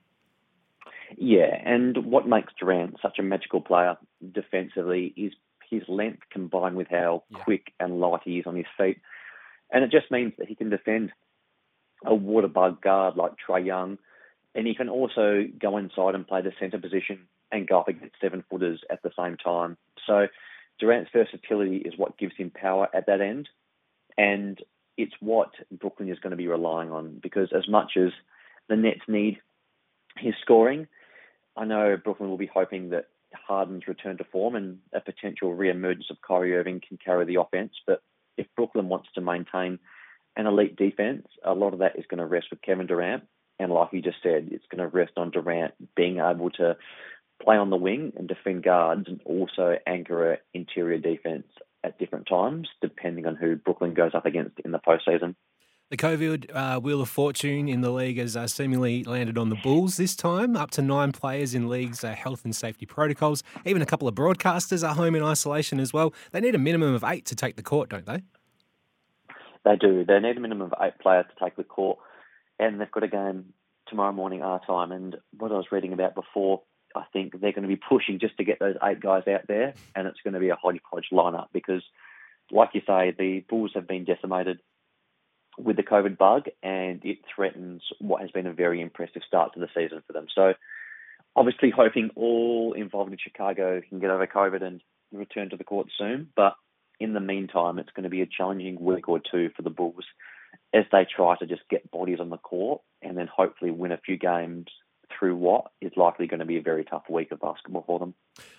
Yeah, 1.17 1.61
and 1.65 2.07
what 2.07 2.29
makes 2.29 2.53
Durant 2.59 2.97
such 3.03 3.19
a 3.19 3.23
magical 3.23 3.61
player 3.61 3.97
defensively 4.33 5.13
is 5.17 5.33
his 5.71 5.83
length 5.89 6.23
combined 6.31 6.77
with 6.77 6.89
how 6.89 7.25
yeah. 7.31 7.39
quick 7.39 7.73
and 7.79 8.01
light 8.01 8.21
he 8.25 8.39
is 8.39 8.47
on 8.47 8.57
his 8.57 8.67
feet. 8.77 8.99
And 9.73 9.85
it 9.85 9.91
just 9.91 10.11
means 10.11 10.33
that 10.39 10.49
he 10.49 10.55
can 10.55 10.71
defend 10.71 11.13
a 12.05 12.15
water 12.15 12.49
bug 12.49 12.81
guard 12.81 13.17
like 13.17 13.33
Trae 13.47 13.65
Young, 13.65 13.99
and 14.55 14.67
he 14.67 14.75
can 14.75 14.89
also 14.89 15.45
go 15.59 15.77
inside 15.77 16.15
and 16.15 16.27
play 16.27 16.43
the 16.43 16.53
centre 16.59 16.79
position 16.79 17.21
and 17.53 17.69
go 17.69 17.81
up 17.81 17.89
against 17.89 18.17
seven 18.21 18.45
footers 18.49 18.81
at 18.91 19.03
the 19.03 19.11
same 19.19 19.37
time. 19.37 19.77
So 20.07 20.29
Durant's 20.79 21.11
versatility 21.13 21.77
is 21.79 21.95
what 21.97 22.19
gives 22.19 22.37
him 22.37 22.51
power 22.51 22.89
at 22.95 23.07
that 23.07 23.21
end, 23.21 23.49
and 24.17 24.59
it's 24.97 25.15
what 25.21 25.51
Brooklyn 25.71 26.11
is 26.11 26.19
going 26.19 26.33
to 26.33 26.37
be 26.37 26.49
relying 26.49 26.91
on 26.91 27.19
because 27.23 27.49
as 27.57 27.69
much 27.69 27.93
as 27.97 28.11
the 28.69 28.77
Nets 28.77 29.01
need 29.09 29.41
his 30.17 30.35
scoring, 30.43 30.87
I 31.57 31.65
know 31.65 31.97
Brooklyn 32.03 32.31
will 32.31 32.39
be 32.39 32.51
hoping 32.53 32.91
that 32.91 33.09
Harden's 33.33 33.87
return 33.87 34.19
to 34.19 34.25
form 34.25 34.57
and 34.57 34.79
a 34.93 35.01
potential 35.01 35.55
re-emergence 35.55 36.07
of 36.11 36.21
Kyrie 36.21 36.57
Irving 36.57 36.81
can 36.87 36.99
carry 36.99 37.25
the 37.25 37.41
offense. 37.41 37.73
But 37.87 38.03
if 38.37 38.47
Brooklyn 38.57 38.89
wants 38.89 39.09
to 39.15 39.21
maintain 39.21 39.79
an 40.37 40.47
elite 40.47 40.77
defense, 40.77 41.27
a 41.45 41.55
lot 41.55 41.73
of 41.73 41.81
that 41.81 41.99
is 41.99 42.05
going 42.09 42.19
to 42.19 42.27
rest 42.27 42.47
with 42.51 42.63
Kevin 42.63 42.87
Durant. 42.87 43.25
And 43.59 43.73
like 43.73 43.89
you 43.93 44.01
just 44.01 44.23
said, 44.23 44.49
it's 44.51 44.65
going 44.71 44.81
to 44.81 44.97
rest 44.97 45.13
on 45.17 45.31
Durant 45.31 45.75
being 45.95 46.19
able 46.19 46.51
to 46.53 46.77
play 47.43 47.57
on 47.57 47.71
the 47.71 47.77
wing 47.77 48.13
and 48.17 48.29
defend 48.29 48.63
guards 48.63 49.07
and 49.07 49.21
also 49.25 49.77
anchor 49.87 50.33
an 50.33 50.39
interior 50.55 50.99
defense 50.99 51.47
at 51.83 51.99
different 51.99 52.27
times, 52.27 52.69
depending 52.81 53.27
on 53.27 53.37
who 53.37 53.57
Brooklyn 53.57 53.95
goes 53.95 54.13
up 54.15 54.27
against 54.27 54.59
in 54.65 54.73
the 54.73 54.79
postseason. 54.79 55.35
The 55.91 55.97
COVID 55.97 56.55
uh, 56.55 56.79
Wheel 56.79 57.01
of 57.01 57.09
Fortune 57.09 57.69
in 57.69 57.81
the 57.81 57.91
league 57.91 58.19
has 58.19 58.37
uh, 58.37 58.47
seemingly 58.47 59.03
landed 59.03 59.37
on 59.37 59.49
the 59.49 59.57
Bulls 59.57 59.97
this 59.97 60.15
time. 60.15 60.57
Up 60.57 60.71
to 60.73 60.83
nine 60.83 61.11
players 61.11 61.53
in 61.53 61.69
league's 61.69 62.05
uh, 62.05 62.13
health 62.13 62.45
and 62.45 62.55
safety 62.55 62.87
protocols. 62.87 63.43
Even 63.67 63.83
a 63.83 63.87
couple 63.87 64.07
of 64.07 64.15
broadcasters 64.15 64.89
are 64.89 64.95
home 64.95 65.17
in 65.17 65.25
isolation 65.25 65.81
as 65.81 65.93
well. 65.93 66.15
They 66.31 66.41
need 66.41 66.55
a 66.55 66.59
minimum 66.59 66.95
of 66.95 67.03
eight 67.03 67.25
to 67.27 67.35
take 67.35 67.57
the 67.57 67.63
court, 67.65 67.89
don't 67.89 68.07
they? 68.07 68.23
They 69.65 69.77
do. 69.77 70.05
They 70.05 70.19
need 70.21 70.37
a 70.37 70.41
minimum 70.41 70.73
of 70.73 70.75
eight 70.81 70.99
players 71.01 71.27
to 71.29 71.45
take 71.45 71.57
the 71.57 71.65
court, 71.65 71.99
and 72.59 72.81
they've 72.81 72.91
got 72.91 73.03
a 73.03 73.09
game 73.09 73.53
tomorrow 73.89 74.13
morning 74.13 74.43
our 74.43 74.65
time. 74.65 74.93
And 74.93 75.17
what 75.39 75.53
I 75.53 75.57
was 75.57 75.73
reading 75.73 75.93
about 75.93 76.15
before, 76.15 76.63
I 76.95 77.05
think 77.13 77.33
they're 77.33 77.53
going 77.53 77.63
to 77.63 77.69
be 77.69 77.77
pushing 77.77 78.19
just 78.19 78.37
to 78.39 78.45
get 78.45 78.59
those 78.59 78.77
eight 78.83 79.01
guys 79.01 79.25
out 79.29 79.47
there, 79.47 79.75
and 79.95 80.07
it's 80.07 80.21
going 80.25 80.35
to 80.35 80.41
be 80.41 80.49
a 80.49 80.57
hodgepodge 80.57 81.09
lineup 81.13 81.49
because, 81.53 81.83
like 82.51 82.71
you 82.73 82.81
say, 82.87 83.15
the 83.17 83.45
Bulls 83.49 83.73
have 83.75 83.87
been 83.87 84.05
decimated 84.05 84.61
with 85.59 85.77
the 85.77 85.83
COVID 85.83 86.17
bug, 86.17 86.47
and 86.63 87.05
it 87.05 87.19
threatens 87.35 87.83
what 87.99 88.23
has 88.23 88.31
been 88.31 88.47
a 88.47 88.53
very 88.53 88.81
impressive 88.81 89.23
start 89.27 89.53
to 89.55 89.61
the 89.61 89.69
season 89.75 90.03
for 90.07 90.13
them. 90.15 90.27
So, 90.35 90.55
obviously, 91.37 91.71
hoping 91.71 92.11
all 92.17 92.73
involved 92.73 93.13
in 93.13 93.19
Chicago 93.19 93.83
can 93.87 94.01
get 94.01 94.11
over 94.11 94.27
COVID 94.27 94.63
and 94.63 94.81
return 95.13 95.51
to 95.51 95.57
the 95.57 95.65
court 95.65 95.89
soon, 95.99 96.29
but 96.35 96.55
in 97.01 97.15
the 97.15 97.21
meantime, 97.21 97.79
it's 97.79 97.91
going 97.95 98.05
to 98.05 98.11
be 98.11 98.21
a 98.21 98.27
challenging 98.27 98.79
week 98.79 99.09
or 99.09 99.19
two 99.19 99.51
for 99.57 99.63
the 99.63 99.71
Bulls 99.71 100.05
as 100.73 100.85
they 100.93 101.07
try 101.17 101.37
to 101.39 101.47
just 101.47 101.63
get 101.69 101.91
bodies 101.91 102.21
on 102.21 102.31
the 102.31 102.37
court 102.37 102.83
and 103.03 103.17
then 103.17 103.27
hopefully 103.27 103.71
win 103.71 103.91
a 103.91 103.99
few 103.99 104.17
games 104.17 104.67
through 105.19 105.35
what 105.35 105.73
is 105.81 105.91
likely 105.97 106.27
going 106.27 106.39
to 106.39 106.47
be 106.47 106.57
a 106.57 106.63
very 106.63 106.85
tough 106.85 107.03
week 107.11 107.33
of 107.33 107.41
basketball 107.41 107.83
for 107.87 107.99
them. 107.99 108.15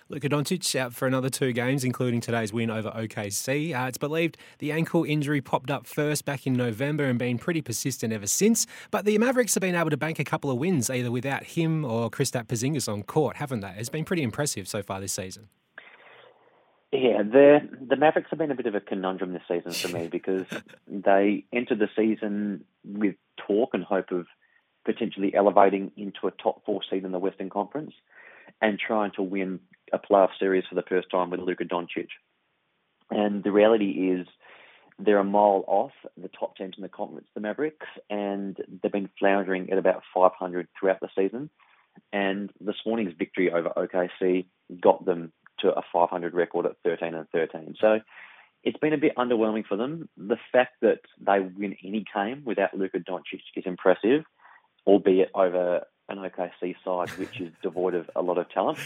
Luka 0.08 0.28
Doncic 0.28 0.78
out 0.78 0.92
for 0.92 1.06
another 1.06 1.30
two 1.30 1.52
games, 1.52 1.82
including 1.82 2.20
today's 2.20 2.52
win 2.52 2.70
over 2.70 2.90
OKC. 2.90 3.74
Uh, 3.74 3.88
it's 3.88 3.96
believed 3.96 4.36
the 4.58 4.70
ankle 4.70 5.04
injury 5.04 5.40
popped 5.40 5.70
up 5.70 5.86
first 5.86 6.24
back 6.26 6.46
in 6.46 6.52
November 6.52 7.04
and 7.04 7.18
been 7.18 7.38
pretty 7.38 7.62
persistent 7.62 8.12
ever 8.12 8.26
since. 8.26 8.66
But 8.90 9.06
the 9.06 9.16
Mavericks 9.16 9.54
have 9.54 9.62
been 9.62 9.74
able 9.74 9.90
to 9.90 9.96
bank 9.96 10.18
a 10.18 10.24
couple 10.24 10.50
of 10.50 10.58
wins 10.58 10.90
either 10.90 11.10
without 11.10 11.44
him 11.44 11.84
or 11.84 12.10
Kristaps 12.10 12.46
Porzingis 12.46 12.92
on 12.92 13.02
court, 13.02 13.36
haven't 13.36 13.60
they? 13.60 13.74
It's 13.78 13.88
been 13.88 14.04
pretty 14.04 14.22
impressive 14.22 14.68
so 14.68 14.82
far 14.82 15.00
this 15.00 15.14
season. 15.14 15.48
Yeah, 16.92 17.22
the 17.22 17.60
the 17.80 17.96
Mavericks 17.96 18.28
have 18.30 18.38
been 18.38 18.50
a 18.50 18.54
bit 18.54 18.66
of 18.66 18.74
a 18.74 18.80
conundrum 18.80 19.32
this 19.32 19.42
season 19.48 19.72
for 19.72 19.96
me 19.96 20.08
because 20.12 20.44
they 20.86 21.44
entered 21.52 21.78
the 21.78 21.88
season 21.96 22.64
with 22.84 23.14
talk 23.46 23.70
and 23.72 23.82
hope 23.82 24.12
of 24.12 24.26
potentially 24.84 25.34
elevating 25.34 25.92
into 25.96 26.26
a 26.26 26.30
top 26.30 26.64
four 26.66 26.80
seed 26.88 27.04
in 27.04 27.12
the 27.12 27.18
Western 27.18 27.48
Conference 27.48 27.94
and 28.60 28.78
trying 28.78 29.12
to 29.12 29.22
win 29.22 29.60
a 29.92 29.98
playoff 29.98 30.30
series 30.38 30.64
for 30.68 30.74
the 30.74 30.82
first 30.82 31.08
time 31.10 31.30
with 31.30 31.40
Luka 31.40 31.64
Doncic. 31.64 32.08
And 33.10 33.42
the 33.42 33.52
reality 33.52 34.10
is 34.10 34.26
they're 34.98 35.18
a 35.18 35.24
mile 35.24 35.64
off 35.66 35.92
the 36.20 36.28
top 36.28 36.56
teams 36.56 36.74
in 36.76 36.82
the 36.82 36.88
conference, 36.88 37.28
the 37.34 37.40
Mavericks, 37.40 37.86
and 38.10 38.56
they've 38.82 38.92
been 38.92 39.10
floundering 39.18 39.70
at 39.70 39.78
about 39.78 40.02
500 40.14 40.68
throughout 40.78 41.00
the 41.00 41.08
season. 41.16 41.48
And 42.12 42.50
this 42.60 42.76
morning's 42.84 43.14
victory 43.18 43.50
over 43.50 43.70
OKC 43.70 44.46
got 44.80 45.04
them 45.04 45.32
to 45.62 45.68
a 45.68 45.82
500 45.92 46.34
record 46.34 46.66
at 46.66 46.76
13 46.84 47.14
and 47.14 47.28
13. 47.30 47.76
So 47.80 48.00
it's 48.64 48.78
been 48.78 48.92
a 48.92 48.98
bit 48.98 49.16
underwhelming 49.16 49.66
for 49.66 49.76
them. 49.76 50.08
The 50.16 50.38
fact 50.52 50.74
that 50.82 51.00
they 51.20 51.40
win 51.40 51.76
any 51.84 52.04
game 52.14 52.42
without 52.44 52.74
Luka 52.74 52.98
Doncic 52.98 53.40
is 53.56 53.64
impressive, 53.66 54.24
albeit 54.86 55.30
over 55.34 55.82
an 56.08 56.18
OKC 56.18 56.76
side 56.84 57.10
which 57.18 57.40
is 57.40 57.52
devoid 57.62 57.94
of 57.94 58.10
a 58.14 58.22
lot 58.22 58.38
of 58.38 58.48
talent. 58.50 58.78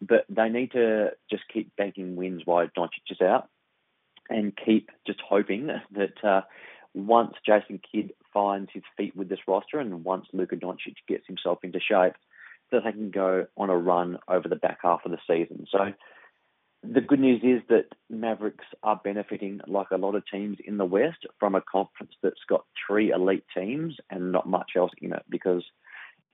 But 0.00 0.24
they 0.28 0.48
need 0.48 0.72
to 0.72 1.10
just 1.30 1.44
keep 1.52 1.74
banking 1.76 2.16
wins 2.16 2.42
while 2.44 2.66
Doncic 2.76 3.10
is 3.10 3.20
out, 3.20 3.48
and 4.28 4.56
keep 4.56 4.90
just 5.06 5.20
hoping 5.20 5.68
that 5.92 6.24
uh, 6.24 6.42
once 6.94 7.34
Jason 7.46 7.80
Kidd 7.90 8.12
finds 8.32 8.70
his 8.72 8.82
feet 8.96 9.14
with 9.14 9.28
this 9.28 9.46
roster, 9.46 9.78
and 9.78 10.04
once 10.04 10.26
Luka 10.32 10.56
Doncic 10.56 10.96
gets 11.06 11.26
himself 11.26 11.58
into 11.62 11.78
shape, 11.78 12.14
that 12.72 12.82
they 12.84 12.92
can 12.92 13.10
go 13.10 13.46
on 13.56 13.70
a 13.70 13.76
run 13.76 14.18
over 14.26 14.48
the 14.48 14.56
back 14.56 14.78
half 14.82 15.04
of 15.04 15.12
the 15.12 15.18
season. 15.28 15.66
So 15.70 15.92
the 16.82 17.00
good 17.00 17.20
news 17.20 17.40
is 17.44 17.62
that 17.68 17.86
Mavericks 18.10 18.64
are 18.82 19.00
benefiting, 19.02 19.60
like 19.66 19.90
a 19.92 19.96
lot 19.96 20.16
of 20.16 20.24
teams 20.26 20.58
in 20.64 20.78
the 20.78 20.84
West, 20.84 21.26
from 21.38 21.54
a 21.54 21.60
conference 21.60 22.12
that's 22.22 22.44
got 22.48 22.64
three 22.86 23.10
elite 23.10 23.44
teams 23.56 23.96
and 24.10 24.32
not 24.32 24.48
much 24.48 24.72
else 24.76 24.90
in 25.00 25.12
it 25.12 25.22
because 25.28 25.62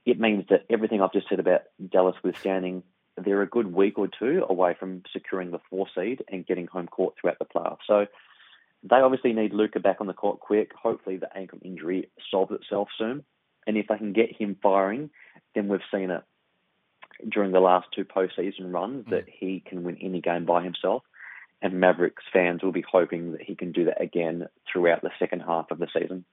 it 0.07 0.19
means 0.19 0.45
that 0.49 0.65
everything 0.71 1.03
I've 1.03 1.13
just 1.13 1.29
said 1.29 1.41
about 1.41 1.63
Dallas 1.91 2.17
withstanding, 2.25 2.83
they're 3.23 3.43
a 3.43 3.47
good 3.47 3.75
week 3.75 3.99
or 3.99 4.09
two 4.09 4.45
away 4.49 4.75
from 4.79 5.03
securing 5.13 5.51
the 5.51 5.61
four 5.69 5.87
seed 5.95 6.25
and 6.33 6.47
getting 6.47 6.67
home 6.67 6.87
court 6.87 7.15
throughout 7.21 7.39
the 7.39 7.45
playoffs. 7.45 7.87
So 7.87 8.07
they 8.83 8.97
obviously 8.97 9.35
need 9.35 9.53
Luka 9.53 9.81
back 9.81 10.01
on 10.01 10.07
the 10.07 10.15
court 10.15 10.41
quick. 10.41 10.73
Hopefully 10.75 11.19
the 11.19 11.37
ankle 11.37 11.59
injury 11.63 12.11
solves 12.31 12.53
itself 12.53 12.89
soon. 12.97 13.23
And 13.67 13.77
if 13.77 13.87
they 13.89 13.99
can 13.99 14.15
get 14.15 14.35
him 14.35 14.57
firing, 14.63 15.11
then 15.55 15.69
we've 15.69 15.81
seen 15.93 16.11
it 16.11 16.23
during 17.31 17.53
the 17.53 17.61
last 17.61 17.89
two 17.95 18.05
postseason 18.05 18.73
runs 18.73 19.07
mm. 19.07 19.11
that 19.11 19.25
he 19.29 19.63
can 19.67 19.83
win 19.83 19.97
any 20.01 20.21
game 20.21 20.45
by 20.45 20.63
himself. 20.63 21.03
And 21.61 21.81
Mavericks 21.81 22.23
fans 22.33 22.63
will 22.63 22.73
be 22.73 22.85
hoping 22.89 23.33
that 23.33 23.43
he 23.43 23.57
can 23.57 23.73
do 23.73 23.85
that 23.87 24.01
again 24.01 24.47
throughout 24.71 25.03
the 25.03 25.11
second 25.19 25.41
half 25.41 25.71
of 25.71 25.79
the 25.79 25.89
season. 25.93 26.25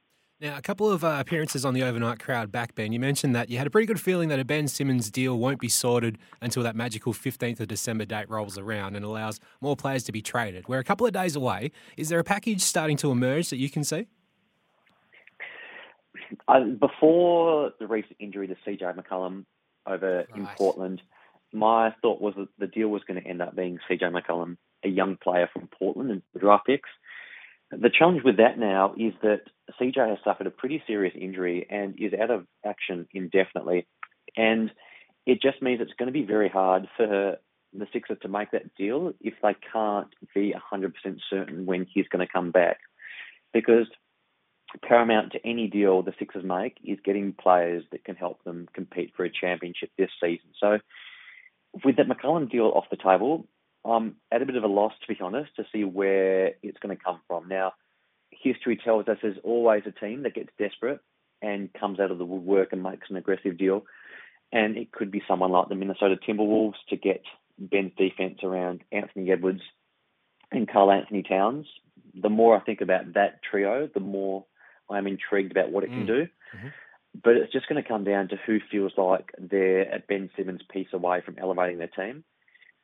Now, 0.41 0.57
a 0.57 0.61
couple 0.61 0.91
of 0.91 1.01
uh, 1.05 1.15
appearances 1.19 1.63
on 1.63 1.73
the 1.73 1.83
overnight 1.83 2.19
crowd 2.19 2.51
back, 2.51 2.75
Ben. 2.75 2.91
You 2.91 2.99
mentioned 2.99 3.33
that 3.37 3.49
you 3.49 3.57
had 3.57 3.67
a 3.67 3.69
pretty 3.69 3.87
good 3.87 4.01
feeling 4.01 4.27
that 4.29 4.39
a 4.39 4.43
Ben 4.43 4.67
Simmons 4.67 5.09
deal 5.09 5.39
won't 5.39 5.61
be 5.61 5.69
sorted 5.69 6.17
until 6.41 6.61
that 6.63 6.75
magical 6.75 7.13
15th 7.13 7.61
of 7.61 7.69
December 7.69 8.03
date 8.03 8.29
rolls 8.29 8.57
around 8.57 8.97
and 8.97 9.05
allows 9.05 9.39
more 9.61 9.77
players 9.77 10.03
to 10.03 10.11
be 10.11 10.21
traded. 10.21 10.67
We're 10.67 10.79
a 10.79 10.83
couple 10.83 11.07
of 11.07 11.13
days 11.13 11.37
away. 11.37 11.71
Is 11.95 12.09
there 12.09 12.19
a 12.19 12.23
package 12.23 12.61
starting 12.61 12.97
to 12.97 13.11
emerge 13.11 13.49
that 13.49 13.57
you 13.57 13.69
can 13.69 13.85
see? 13.85 14.07
Uh, 16.49 16.65
before 16.81 17.71
the 17.79 17.87
recent 17.87 18.17
injury 18.19 18.47
to 18.47 18.55
CJ 18.67 18.97
McCollum, 18.97 19.45
over 19.87 20.17
right. 20.17 20.37
in 20.37 20.47
Portland. 20.57 21.01
My 21.53 21.93
thought 22.01 22.21
was 22.21 22.33
that 22.37 22.49
the 22.59 22.67
deal 22.67 22.89
was 22.89 23.03
going 23.07 23.21
to 23.21 23.27
end 23.27 23.41
up 23.41 23.55
being 23.55 23.79
CJ 23.89 24.11
McCollum, 24.11 24.57
a 24.83 24.89
young 24.89 25.17
player 25.17 25.49
from 25.51 25.69
Portland, 25.79 26.11
and 26.11 26.21
the 26.33 26.39
draft 26.39 26.67
picks. 26.67 26.89
The 27.71 27.89
challenge 27.89 28.23
with 28.23 28.37
that 28.37 28.59
now 28.59 28.93
is 28.97 29.13
that 29.21 29.41
CJ 29.79 30.09
has 30.09 30.17
suffered 30.23 30.47
a 30.47 30.51
pretty 30.51 30.83
serious 30.85 31.15
injury 31.19 31.65
and 31.69 31.95
is 31.97 32.13
out 32.13 32.31
of 32.31 32.45
action 32.65 33.07
indefinitely. 33.13 33.87
And 34.37 34.71
it 35.25 35.41
just 35.41 35.61
means 35.61 35.81
it's 35.81 35.93
going 35.97 36.07
to 36.07 36.13
be 36.13 36.25
very 36.25 36.49
hard 36.49 36.87
for 36.95 37.37
the 37.73 37.87
Sixers 37.91 38.17
to 38.21 38.27
make 38.27 38.51
that 38.51 38.75
deal 38.75 39.13
if 39.19 39.33
they 39.41 39.55
can't 39.73 40.13
be 40.33 40.53
100% 40.73 40.93
certain 41.29 41.65
when 41.65 41.85
he's 41.91 42.07
going 42.07 42.25
to 42.25 42.31
come 42.31 42.51
back. 42.51 42.77
Because 43.53 43.87
paramount 44.77 45.31
to 45.33 45.45
any 45.45 45.67
deal 45.67 46.01
the 46.01 46.13
Sixers 46.19 46.43
make 46.43 46.77
is 46.83 46.99
getting 47.03 47.33
players 47.33 47.83
that 47.91 48.03
can 48.03 48.15
help 48.15 48.43
them 48.43 48.67
compete 48.73 49.13
for 49.15 49.25
a 49.25 49.31
championship 49.31 49.91
this 49.97 50.09
season. 50.21 50.49
So, 50.59 50.79
with 51.83 51.97
that 51.97 52.07
McCollum 52.07 52.49
deal 52.49 52.71
off 52.73 52.85
the 52.89 52.97
table, 52.97 53.47
I'm 53.83 54.15
at 54.31 54.41
a 54.41 54.45
bit 54.45 54.55
of 54.55 54.63
a 54.63 54.67
loss, 54.67 54.93
to 55.01 55.13
be 55.13 55.19
honest, 55.21 55.55
to 55.57 55.65
see 55.71 55.83
where 55.83 56.53
it's 56.63 56.79
going 56.79 56.95
to 56.95 57.03
come 57.03 57.19
from. 57.27 57.47
Now, 57.47 57.73
history 58.31 58.79
tells 58.83 59.07
us 59.07 59.17
there's 59.21 59.37
always 59.43 59.83
a 59.85 59.91
team 59.91 60.23
that 60.23 60.35
gets 60.35 60.49
desperate 60.57 60.99
and 61.41 61.73
comes 61.73 61.99
out 61.99 62.11
of 62.11 62.17
the 62.17 62.25
woodwork 62.25 62.71
and 62.71 62.81
makes 62.81 63.09
an 63.09 63.17
aggressive 63.17 63.57
deal. 63.57 63.85
And 64.51 64.77
it 64.77 64.91
could 64.91 65.11
be 65.11 65.21
someone 65.27 65.51
like 65.51 65.69
the 65.69 65.75
Minnesota 65.75 66.15
Timberwolves 66.15 66.75
to 66.89 66.95
get 66.95 67.23
Ben's 67.59 67.91
defense 67.97 68.39
around 68.43 68.83
Anthony 68.91 69.31
Edwards 69.31 69.61
and 70.51 70.67
Karl-Anthony 70.67 71.23
Towns. 71.23 71.67
The 72.13 72.29
more 72.29 72.55
I 72.55 72.61
think 72.61 72.81
about 72.81 73.13
that 73.13 73.39
trio, 73.49 73.89
the 73.93 73.99
more 73.99 74.45
I'm 74.89 75.07
intrigued 75.07 75.51
about 75.51 75.71
what 75.71 75.83
it 75.83 75.89
can 75.89 76.03
mm. 76.03 76.07
do. 76.07 76.27
Mm-hmm. 76.55 76.67
But 77.23 77.37
it's 77.37 77.53
just 77.53 77.67
going 77.69 77.81
to 77.81 77.87
come 77.87 78.03
down 78.03 78.27
to 78.29 78.35
who 78.45 78.59
feels 78.69 78.91
like 78.97 79.31
they're 79.37 79.83
a 79.83 79.99
Ben 79.99 80.29
Simmons 80.35 80.61
piece 80.69 80.89
away 80.93 81.21
from 81.25 81.37
elevating 81.39 81.77
their 81.77 81.87
team. 81.87 82.23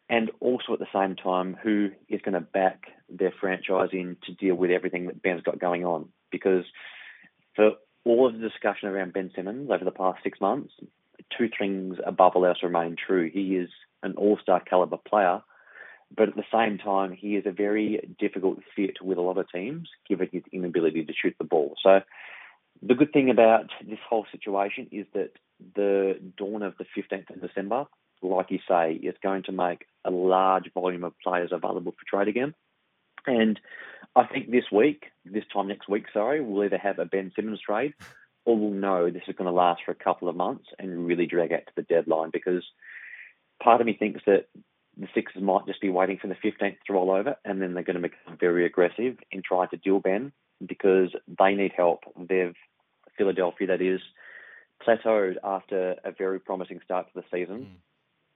And 0.10 0.32
also 0.40 0.74
at 0.74 0.80
the 0.80 0.88
same 0.94 1.16
time, 1.16 1.58
who 1.62 1.90
is 2.10 2.22
going 2.22 2.34
to 2.34 2.42
back 2.42 2.84
their 3.10 3.34
franchise 3.40 3.90
in 3.94 4.18
to 4.24 4.34
deal 4.34 4.56
with 4.56 4.72
everything 4.72 5.08
that 5.08 5.22
Ben's 5.22 5.44
got 5.44 5.60
going 5.60 5.86
on. 5.86 6.10
Because 6.32 6.66
for 7.56 7.72
all 8.06 8.28
of 8.28 8.34
the 8.34 8.48
discussion 8.48 8.90
around 8.90 9.14
Ben 9.14 9.32
Simmons 9.36 9.70
over 9.70 9.84
the 9.84 9.92
past 9.92 10.20
six 10.24 10.40
months, 10.42 10.74
two 11.38 11.50
things 11.58 11.98
above 12.06 12.34
all 12.36 12.46
else 12.46 12.64
remain 12.64 12.96
true. 12.96 13.30
He 13.32 13.56
is 13.56 13.70
an 14.04 14.16
all 14.18 14.38
star 14.42 14.60
caliber 14.60 14.98
player, 14.98 15.42
but 16.16 16.30
at 16.30 16.36
the 16.36 16.44
same 16.52 16.78
time, 16.78 17.12
he 17.14 17.36
is 17.36 17.46
a 17.46 17.52
very 17.52 18.02
difficult 18.20 18.60
fit 18.76 19.02
with 19.02 19.18
a 19.18 19.22
lot 19.22 19.38
of 19.38 19.50
teams, 19.50 19.90
given 20.10 20.30
his 20.32 20.44
inability 20.52 21.06
to 21.06 21.14
shoot 21.14 21.36
the 21.38 21.46
ball. 21.46 21.76
So, 21.82 22.02
the 22.82 22.96
good 22.96 23.14
thing 23.14 23.30
about 23.30 23.70
this 23.88 24.00
whole 24.10 24.26
situation 24.32 24.88
is 24.92 25.06
that 25.14 25.32
the 25.76 26.20
dawn 26.38 26.64
of 26.64 26.74
the 26.78 26.86
15th 26.98 27.30
of 27.30 27.42
December, 27.42 27.86
like 28.24 28.50
you 28.50 28.60
say, 28.68 28.94
is 28.94 29.16
going 29.22 29.44
to 29.44 29.52
make 29.52 29.86
a 30.04 30.10
large 30.10 30.72
volume 30.74 31.04
of 31.04 31.14
players 31.24 31.52
available 31.52 31.92
for 31.92 32.06
trade 32.08 32.28
again. 32.28 32.56
And 33.28 33.60
I 34.16 34.26
think 34.26 34.50
this 34.50 34.72
week, 34.72 35.06
this 35.26 35.44
time 35.54 35.68
next 35.68 35.88
week, 35.88 36.06
sorry, 36.12 36.42
we'll 36.42 36.66
either 36.66 36.78
have 36.78 36.98
a 36.98 37.06
Ben 37.06 37.32
Simmons 37.36 37.62
trade 37.62 37.94
or 38.46 38.58
we'll 38.58 38.72
know 38.72 39.10
this 39.10 39.24
is 39.28 39.36
going 39.36 39.48
to 39.48 39.52
last 39.52 39.82
for 39.86 39.92
a 39.92 39.96
couple 40.04 40.28
of 40.28 40.36
months 40.36 40.66
and 40.80 41.06
really 41.06 41.28
drag 41.28 41.54
out 41.54 41.68
to 41.68 41.74
the 41.76 41.84
deadline 41.84 42.32
because 42.34 42.64
part 43.62 43.80
of 43.80 43.88
me 43.88 43.94
thinks 43.94 44.22
that 44.26 44.48
the 44.98 45.08
Sixers 45.14 45.42
might 45.42 45.66
just 45.66 45.82
be 45.82 45.90
waiting 45.90 46.18
for 46.18 46.28
the 46.28 46.36
15th 46.36 46.78
to 46.86 46.94
roll 46.94 47.12
over 47.12 47.36
and 47.46 47.62
then 47.62 47.74
they're 47.74 47.84
going 47.84 48.02
to 48.02 48.02
become 48.02 48.38
very 48.40 48.66
aggressive 48.66 49.18
in 49.32 49.42
trying 49.42 49.70
to 49.70 49.78
deal 49.78 50.00
Ben 50.00 50.32
because 50.66 51.10
they 51.40 51.54
need 51.56 51.72
help. 51.76 52.04
They've, 52.18 52.56
Philadelphia, 53.18 53.68
that 53.68 53.82
is, 53.82 54.02
plateaued 54.86 55.36
after 55.44 55.96
a 56.04 56.12
very 56.12 56.40
promising 56.40 56.82
start 56.84 57.08
to 57.08 57.22
the 57.22 57.26
season. 57.32 57.78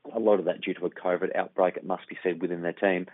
Mm. 0.07 0.15
A 0.15 0.19
lot 0.19 0.39
of 0.39 0.45
that 0.45 0.61
due 0.61 0.73
to 0.75 0.85
a 0.85 0.89
COVID 0.89 1.35
outbreak, 1.35 1.77
it 1.77 1.85
must 1.85 2.07
be 2.07 2.17
said, 2.23 2.41
within 2.41 2.61
their 2.61 2.73
team. 2.73 3.07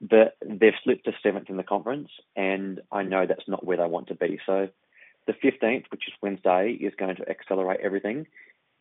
But 0.00 0.36
they've 0.44 0.72
slipped 0.82 1.04
to 1.04 1.12
seventh 1.22 1.48
in 1.48 1.56
the 1.56 1.62
conference, 1.62 2.08
and 2.36 2.80
I 2.90 3.04
know 3.04 3.26
that's 3.26 3.48
not 3.48 3.64
where 3.64 3.76
they 3.76 3.86
want 3.86 4.08
to 4.08 4.14
be. 4.14 4.40
So 4.44 4.68
the 5.26 5.32
15th, 5.32 5.84
which 5.90 6.08
is 6.08 6.14
Wednesday, 6.20 6.72
is 6.72 6.92
going 6.98 7.16
to 7.16 7.28
accelerate 7.28 7.80
everything. 7.80 8.26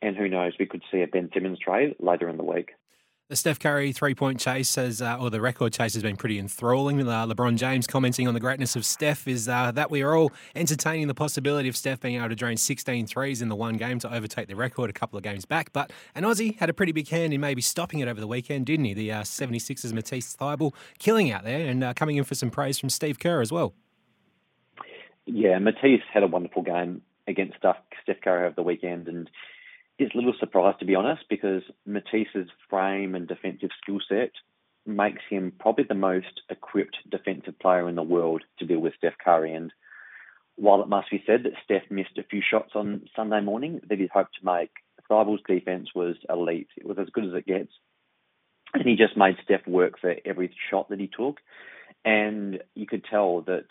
And 0.02 0.18
who 0.18 0.28
knows, 0.28 0.54
we 0.60 0.66
could 0.66 0.84
see 0.92 1.02
a 1.02 1.08
Ben 1.08 1.30
Simmons 1.34 1.60
trade 1.60 1.96
later 2.00 2.28
in 2.28 2.38
the 2.38 2.44
week. 2.44 2.72
The 3.34 3.38
Steph 3.38 3.58
Curry 3.58 3.92
three 3.94 4.14
point 4.14 4.40
chase 4.40 4.76
has, 4.76 5.02
uh, 5.02 5.18
or 5.20 5.32
the 5.32 5.42
record 5.42 5.74
chase 5.74 5.96
has 5.96 6.04
been 6.04 6.18
pretty 6.18 6.38
enthralling. 6.38 7.02
Uh, 7.02 7.26
LeBron 7.26 7.58
James 7.58 7.88
commenting 7.88 8.28
on 8.28 8.36
the 8.36 8.40
greatness 8.40 8.76
of 8.76 8.86
Steph 8.86 9.28
is 9.28 9.50
uh, 9.50 9.72
that 9.72 9.90
we 9.90 10.04
are 10.04 10.16
all 10.16 10.32
entertaining 10.54 11.08
the 11.08 11.16
possibility 11.16 11.68
of 11.68 11.76
Steph 11.76 12.00
being 12.00 12.18
able 12.18 12.30
to 12.30 12.36
drain 12.36 12.58
16 12.58 13.08
threes 13.08 13.42
in 13.42 13.50
the 13.50 13.56
one 13.56 13.76
game 13.78 13.98
to 13.98 14.14
overtake 14.14 14.50
the 14.50 14.56
record 14.56 14.92
a 14.92 14.94
couple 14.94 15.18
of 15.18 15.24
games 15.24 15.46
back. 15.46 15.74
But 15.74 15.92
an 16.14 16.26
Aussie 16.26 16.60
had 16.60 16.70
a 16.70 16.76
pretty 16.76 16.92
big 16.92 17.08
hand 17.08 17.34
in 17.34 17.42
maybe 17.42 17.64
stopping 17.64 18.02
it 18.02 18.08
over 18.08 18.20
the 18.20 18.28
weekend, 18.28 18.68
didn't 18.68 18.86
he? 18.86 18.94
The 18.94 19.12
uh, 19.12 19.22
76ers 19.24 19.94
Matisse 19.94 20.36
Thybulle 20.36 20.76
killing 21.00 21.32
out 21.32 21.44
there 21.44 21.68
and 21.68 21.84
uh, 21.84 21.96
coming 21.96 22.18
in 22.18 22.26
for 22.26 22.36
some 22.36 22.52
praise 22.52 22.78
from 22.78 22.92
Steve 22.92 23.18
Kerr 23.18 23.42
as 23.42 23.52
well. 23.52 23.74
Yeah, 25.26 25.58
Matisse 25.58 26.04
had 26.14 26.22
a 26.22 26.28
wonderful 26.28 26.62
game 26.62 27.02
against 27.28 27.58
Steph 27.58 28.22
Curry 28.24 28.46
over 28.46 28.54
the 28.56 28.62
weekend 28.62 29.08
and 29.08 29.28
is 30.00 30.10
a 30.14 30.18
little 30.18 30.34
surprised 30.40 30.80
to 30.80 30.86
be 30.86 30.96
honest 30.96 31.24
because 31.30 31.64
Matisse's 31.86 32.50
frame 32.70 33.16
and 33.16 33.28
defensive 33.28 33.70
skill 33.82 34.00
set 34.08 34.32
makes 34.86 35.22
him 35.30 35.54
probably 35.60 35.86
the 35.88 35.94
most 35.94 36.42
equipped 36.50 36.98
defensive 37.10 37.58
player 37.60 37.88
in 37.88 37.96
the 37.96 38.04
world 38.04 38.44
to 38.60 38.66
deal 38.66 38.80
with 38.80 38.94
Steph 38.98 39.18
Curry. 39.24 39.54
And 39.54 39.72
while 40.56 40.82
it 40.82 40.90
must 40.90 41.10
be 41.10 41.24
said 41.26 41.44
that 41.44 41.54
Steph 41.64 41.90
missed 41.90 42.18
a 42.18 42.24
few 42.24 42.42
shots 42.42 42.72
on 42.76 43.08
Sunday 43.16 43.42
morning 43.42 43.82
that 43.88 44.00
he'd 44.00 44.10
hoped 44.10 44.36
to 44.40 44.46
make, 44.46 44.72
Thybulle's 45.10 45.42
defense 45.48 45.90
was 45.96 46.16
elite. 46.30 46.70
It 46.78 46.86
was 46.86 46.98
as 47.00 47.10
good 47.14 47.26
as 47.26 47.34
it 47.34 47.46
gets. 47.46 47.72
And 48.74 48.84
he 48.84 48.96
just 48.96 49.16
made 49.16 49.36
Steph 49.44 49.68
work 49.68 50.00
for 50.00 50.16
every 50.26 50.54
shot 50.70 50.90
that 50.90 51.00
he 51.00 51.08
took. 51.08 51.38
And 52.04 52.62
you 52.76 52.88
could 52.88 53.06
tell 53.10 53.42
that 53.42 53.68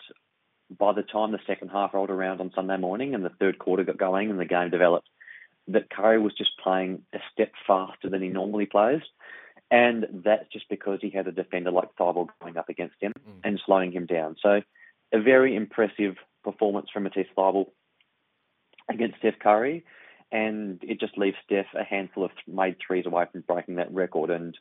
by 0.77 0.93
the 0.93 1.03
time 1.03 1.31
the 1.31 1.39
second 1.45 1.69
half 1.69 1.93
rolled 1.93 2.09
around 2.09 2.41
on 2.41 2.51
Sunday 2.55 2.77
morning 2.77 3.13
and 3.13 3.23
the 3.23 3.29
third 3.29 3.59
quarter 3.59 3.83
got 3.83 3.97
going 3.97 4.29
and 4.29 4.39
the 4.39 4.45
game 4.45 4.69
developed, 4.69 5.07
that 5.67 5.89
Curry 5.89 6.19
was 6.19 6.33
just 6.33 6.51
playing 6.61 7.03
a 7.13 7.19
step 7.31 7.51
faster 7.65 8.09
than 8.09 8.21
he 8.21 8.29
normally 8.29 8.65
plays. 8.65 9.01
And 9.71 10.05
that's 10.23 10.47
just 10.51 10.69
because 10.69 10.99
he 11.01 11.09
had 11.09 11.27
a 11.27 11.31
defender 11.31 11.71
like 11.71 11.95
Thybulle 11.99 12.27
going 12.41 12.57
up 12.57 12.69
against 12.69 12.95
him 12.99 13.13
mm. 13.17 13.39
and 13.43 13.59
slowing 13.65 13.91
him 13.91 14.05
down. 14.05 14.35
So 14.41 14.61
a 15.13 15.19
very 15.21 15.55
impressive 15.55 16.15
performance 16.43 16.89
from 16.91 17.03
Matisse 17.03 17.27
Thybulle 17.35 17.71
against 18.89 19.17
Steph 19.19 19.39
Curry. 19.41 19.85
And 20.31 20.79
it 20.83 20.99
just 20.99 21.17
leaves 21.17 21.37
Steph 21.45 21.67
a 21.75 21.83
handful 21.83 22.25
of 22.25 22.31
made 22.47 22.75
threes 22.85 23.05
away 23.05 23.25
from 23.31 23.41
breaking 23.41 23.75
that 23.75 23.93
record. 23.93 24.29
And 24.29 24.57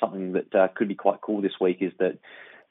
something 0.00 0.32
that 0.32 0.54
uh, 0.54 0.68
could 0.74 0.88
be 0.88 0.94
quite 0.94 1.20
cool 1.20 1.42
this 1.42 1.60
week 1.60 1.78
is 1.80 1.92
that 1.98 2.18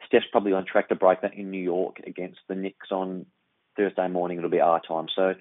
Steph's 0.06 0.26
probably 0.32 0.54
on 0.54 0.66
track 0.66 0.90
to 0.90 0.96
break 0.96 1.22
that 1.22 1.36
in 1.36 1.52
New 1.52 1.62
York 1.62 2.00
against 2.06 2.40
the 2.48 2.56
Knicks 2.56 2.92
on 2.92 3.26
Thursday 3.78 4.08
morning. 4.08 4.38
It'll 4.38 4.50
be 4.50 4.62
our 4.62 4.82
time. 4.82 5.08
So 5.16 5.34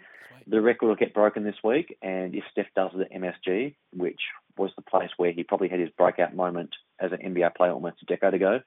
the 0.47 0.61
record 0.61 0.89
will 0.89 0.97
get 0.97 1.15
broken 1.15 1.45
this 1.45 1.57
week, 1.63 1.97
and 2.03 2.35
if 2.35 2.45
Steph 2.51 2.67
does 2.77 2.91
it 2.95 3.01
at 3.01 3.21
MSG, 3.21 3.75
which 3.93 4.21
was 4.57 4.71
the 4.77 4.83
place 4.83 5.11
where 5.17 5.33
he 5.33 5.43
probably 5.43 5.69
had 5.69 5.81
his 5.81 5.91
breakout 5.97 6.35
moment 6.35 6.71
as 7.01 7.13
an 7.13 7.19
NBA 7.19 7.55
player 7.55 7.73
almost 7.73 8.03
a 8.03 8.07
decade 8.07 8.35
ago, 8.35 8.61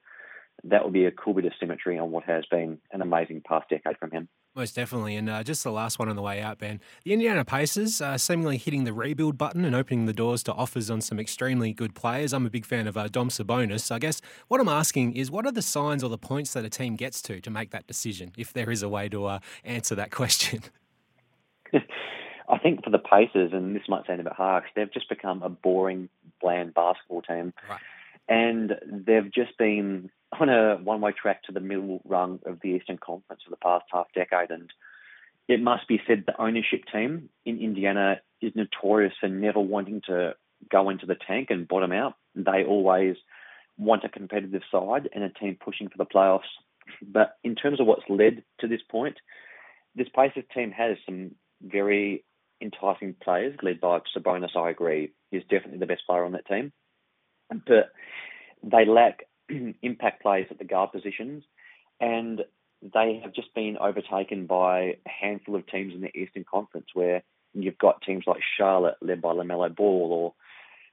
that 0.64 0.82
will 0.82 0.90
be 0.90 1.04
a 1.04 1.10
cool 1.10 1.34
bit 1.34 1.44
of 1.44 1.52
symmetry 1.58 1.98
on 1.98 2.10
what 2.10 2.24
has 2.24 2.44
been 2.50 2.78
an 2.92 3.00
amazing 3.00 3.42
past 3.46 3.68
decade 3.68 3.96
from 3.98 4.10
him. 4.10 4.28
Most 4.54 4.74
definitely. 4.74 5.14
And 5.14 5.30
uh, 5.30 5.44
just 5.44 5.62
the 5.62 5.70
last 5.70 6.00
one 6.00 6.08
on 6.08 6.16
the 6.16 6.22
way 6.22 6.40
out, 6.40 6.58
Ben. 6.58 6.80
The 7.04 7.12
Indiana 7.12 7.44
Pacers 7.44 8.00
uh, 8.00 8.18
seemingly 8.18 8.56
hitting 8.56 8.82
the 8.84 8.92
rebuild 8.92 9.38
button 9.38 9.64
and 9.64 9.74
opening 9.74 10.06
the 10.06 10.12
doors 10.12 10.42
to 10.44 10.52
offers 10.52 10.90
on 10.90 11.00
some 11.00 11.20
extremely 11.20 11.72
good 11.72 11.94
players. 11.94 12.32
I'm 12.32 12.44
a 12.44 12.50
big 12.50 12.64
fan 12.64 12.88
of 12.88 12.96
uh, 12.96 13.06
Dom 13.06 13.28
Sabonis. 13.28 13.82
So 13.82 13.94
I 13.94 13.98
guess 14.00 14.20
what 14.48 14.60
I'm 14.60 14.68
asking 14.68 15.14
is 15.14 15.30
what 15.30 15.46
are 15.46 15.52
the 15.52 15.62
signs 15.62 16.02
or 16.02 16.10
the 16.10 16.18
points 16.18 16.54
that 16.54 16.64
a 16.64 16.70
team 16.70 16.96
gets 16.96 17.22
to 17.22 17.40
to 17.40 17.50
make 17.50 17.70
that 17.70 17.86
decision, 17.86 18.32
if 18.36 18.52
there 18.52 18.70
is 18.70 18.82
a 18.82 18.88
way 18.88 19.08
to 19.10 19.26
uh, 19.26 19.38
answer 19.64 19.94
that 19.94 20.10
question? 20.12 20.62
I 22.48 22.58
think 22.58 22.82
for 22.82 22.90
the 22.90 22.98
Pacers, 22.98 23.52
and 23.52 23.76
this 23.76 23.82
might 23.88 24.06
sound 24.06 24.20
a 24.20 24.24
bit 24.24 24.32
harsh, 24.32 24.64
they've 24.74 24.92
just 24.92 25.08
become 25.08 25.42
a 25.42 25.48
boring, 25.48 26.08
bland 26.40 26.74
basketball 26.74 27.22
team. 27.22 27.52
Right. 27.68 27.80
And 28.28 28.74
they've 29.06 29.30
just 29.32 29.56
been 29.58 30.10
on 30.38 30.48
a 30.48 30.76
one 30.76 31.00
way 31.00 31.12
track 31.12 31.42
to 31.44 31.52
the 31.52 31.60
middle 31.60 32.00
rung 32.04 32.40
of 32.44 32.60
the 32.62 32.70
Eastern 32.70 32.98
Conference 32.98 33.42
for 33.44 33.50
the 33.50 33.56
past 33.56 33.86
half 33.92 34.06
decade. 34.14 34.50
And 34.50 34.70
it 35.48 35.62
must 35.62 35.88
be 35.88 36.00
said 36.06 36.24
the 36.26 36.40
ownership 36.40 36.82
team 36.92 37.30
in 37.44 37.58
Indiana 37.58 38.20
is 38.40 38.52
notorious 38.54 39.14
for 39.20 39.28
never 39.28 39.60
wanting 39.60 40.02
to 40.06 40.34
go 40.70 40.90
into 40.90 41.06
the 41.06 41.16
tank 41.26 41.48
and 41.50 41.66
bottom 41.68 41.92
out. 41.92 42.14
They 42.34 42.64
always 42.64 43.16
want 43.78 44.04
a 44.04 44.08
competitive 44.08 44.62
side 44.70 45.08
and 45.14 45.24
a 45.24 45.30
team 45.30 45.56
pushing 45.62 45.88
for 45.88 45.98
the 45.98 46.04
playoffs. 46.04 46.40
But 47.02 47.36
in 47.44 47.54
terms 47.54 47.80
of 47.80 47.86
what's 47.86 48.08
led 48.08 48.42
to 48.60 48.68
this 48.68 48.80
point, 48.90 49.16
this 49.94 50.08
Pacers 50.14 50.44
team 50.54 50.70
has 50.72 50.96
some 51.06 51.32
very 51.62 52.24
enticing 52.60 53.14
players 53.22 53.56
led 53.62 53.80
by 53.80 54.00
Sabonis. 54.16 54.56
I 54.56 54.70
agree, 54.70 55.12
he's 55.30 55.42
definitely 55.42 55.78
the 55.78 55.86
best 55.86 56.02
player 56.06 56.24
on 56.24 56.32
that 56.32 56.46
team, 56.46 56.72
but 57.50 57.90
they 58.62 58.84
lack 58.84 59.27
impact 59.82 60.22
players 60.22 60.46
at 60.50 60.58
the 60.58 60.64
guard 60.64 60.92
positions, 60.92 61.44
and 62.00 62.42
they 62.82 63.20
have 63.22 63.32
just 63.32 63.52
been 63.54 63.76
overtaken 63.78 64.46
by 64.46 64.96
a 65.04 65.08
handful 65.08 65.56
of 65.56 65.66
teams 65.66 65.94
in 65.94 66.00
the 66.00 66.16
Eastern 66.16 66.44
Conference 66.44 66.86
where 66.94 67.22
you've 67.54 67.78
got 67.78 68.02
teams 68.02 68.24
like 68.26 68.40
Charlotte 68.56 68.96
led 69.00 69.20
by 69.20 69.30
LaMelo 69.30 69.74
Ball 69.74 70.12
or 70.12 70.34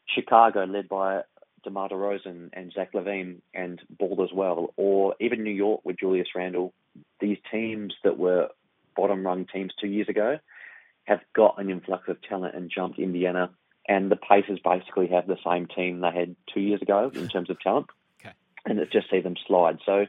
Chicago 0.08 0.64
led 0.64 0.90
by 0.90 1.22
DeMar 1.64 1.90
DeRozan 1.90 2.50
and 2.54 2.72
Zach 2.74 2.94
LaVine 2.94 3.42
and 3.54 3.82
Ball 3.90 4.24
as 4.24 4.34
well, 4.34 4.74
or 4.78 5.16
even 5.20 5.44
New 5.44 5.52
York 5.52 5.82
with 5.84 6.00
Julius 6.00 6.30
Randle. 6.36 6.74
These 7.20 7.38
teams 7.52 7.94
that 8.04 8.18
were 8.18 8.50
bottom 8.96 9.26
rung 9.26 9.46
teams 9.46 9.74
two 9.80 9.88
years 9.88 10.08
ago 10.08 10.40
have 11.04 11.20
got 11.36 11.60
an 11.60 11.70
influx 11.70 12.08
of 12.08 12.22
talent 12.22 12.56
and 12.56 12.72
jumped 12.74 13.00
Indiana. 13.00 13.50
And 13.88 14.10
the 14.12 14.16
Pacers 14.16 14.60
basically 14.64 15.08
have 15.08 15.28
the 15.28 15.38
same 15.46 15.68
team 15.68 16.02
they 16.02 16.12
had 16.12 16.36
two 16.52 16.62
years 16.62 16.82
ago 16.82 17.12
in 17.14 17.28
terms 17.28 17.50
of 17.50 17.60
talent. 17.60 17.88
And 18.66 18.80
just 18.92 19.10
see 19.12 19.22
them 19.22 19.36
slide. 19.48 19.78
So 19.86 20.06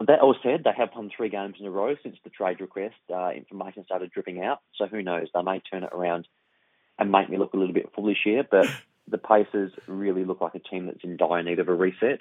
that 0.00 0.20
all 0.20 0.34
said, 0.42 0.62
they 0.64 0.72
have 0.76 0.90
won 0.94 1.10
three 1.14 1.28
games 1.28 1.56
in 1.60 1.66
a 1.66 1.70
row 1.70 1.94
since 2.02 2.16
the 2.24 2.30
trade 2.30 2.60
request 2.60 2.96
uh, 3.14 3.30
information 3.30 3.84
started 3.84 4.10
dripping 4.10 4.42
out. 4.42 4.60
So 4.76 4.86
who 4.86 5.02
knows? 5.02 5.28
They 5.32 5.42
may 5.42 5.60
turn 5.60 5.84
it 5.84 5.92
around 5.92 6.26
and 6.98 7.12
make 7.12 7.30
me 7.30 7.38
look 7.38 7.54
a 7.54 7.56
little 7.56 7.74
bit 7.74 7.92
foolish 7.94 8.18
here. 8.24 8.44
But 8.48 8.66
the 9.08 9.18
Pacers 9.18 9.72
really 9.86 10.24
look 10.24 10.40
like 10.40 10.54
a 10.54 10.58
team 10.58 10.86
that's 10.86 11.04
in 11.04 11.16
dire 11.16 11.42
need 11.42 11.60
of 11.60 11.68
a 11.68 11.74
reset. 11.74 12.20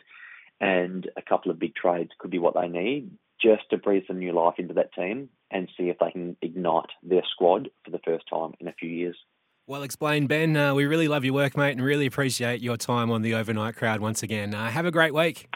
And 0.61 1.09
a 1.17 1.21
couple 1.21 1.51
of 1.51 1.59
big 1.59 1.75
trades 1.75 2.11
could 2.19 2.31
be 2.31 2.39
what 2.39 2.53
they 2.53 2.67
need 2.67 3.11
just 3.41 3.69
to 3.69 3.77
breathe 3.77 4.03
some 4.07 4.19
new 4.19 4.31
life 4.31 4.55
into 4.57 4.75
that 4.75 4.93
team 4.93 5.29
and 5.51 5.67
see 5.77 5.89
if 5.89 5.97
they 5.99 6.11
can 6.11 6.37
ignite 6.41 6.89
their 7.01 7.23
squad 7.29 7.69
for 7.83 7.91
the 7.91 7.99
first 8.05 8.25
time 8.29 8.53
in 8.59 8.67
a 8.67 8.73
few 8.73 8.89
years. 8.89 9.17
Well 9.65 9.83
explained, 9.83 10.27
Ben. 10.27 10.57
Uh, 10.57 10.73
we 10.73 10.85
really 10.85 11.07
love 11.07 11.23
your 11.23 11.33
work, 11.33 11.55
mate, 11.55 11.71
and 11.71 11.81
really 11.81 12.05
appreciate 12.05 12.61
your 12.61 12.75
time 12.75 13.09
on 13.09 13.21
the 13.21 13.33
overnight 13.33 13.77
crowd 13.77 14.01
once 14.01 14.21
again. 14.21 14.53
Uh, 14.53 14.69
have 14.69 14.85
a 14.85 14.91
great 14.91 15.13
week. 15.13 15.47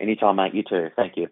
Anytime, 0.00 0.36
mate. 0.36 0.54
You 0.54 0.62
too. 0.62 0.88
Thank 0.94 1.16
you. 1.16 1.26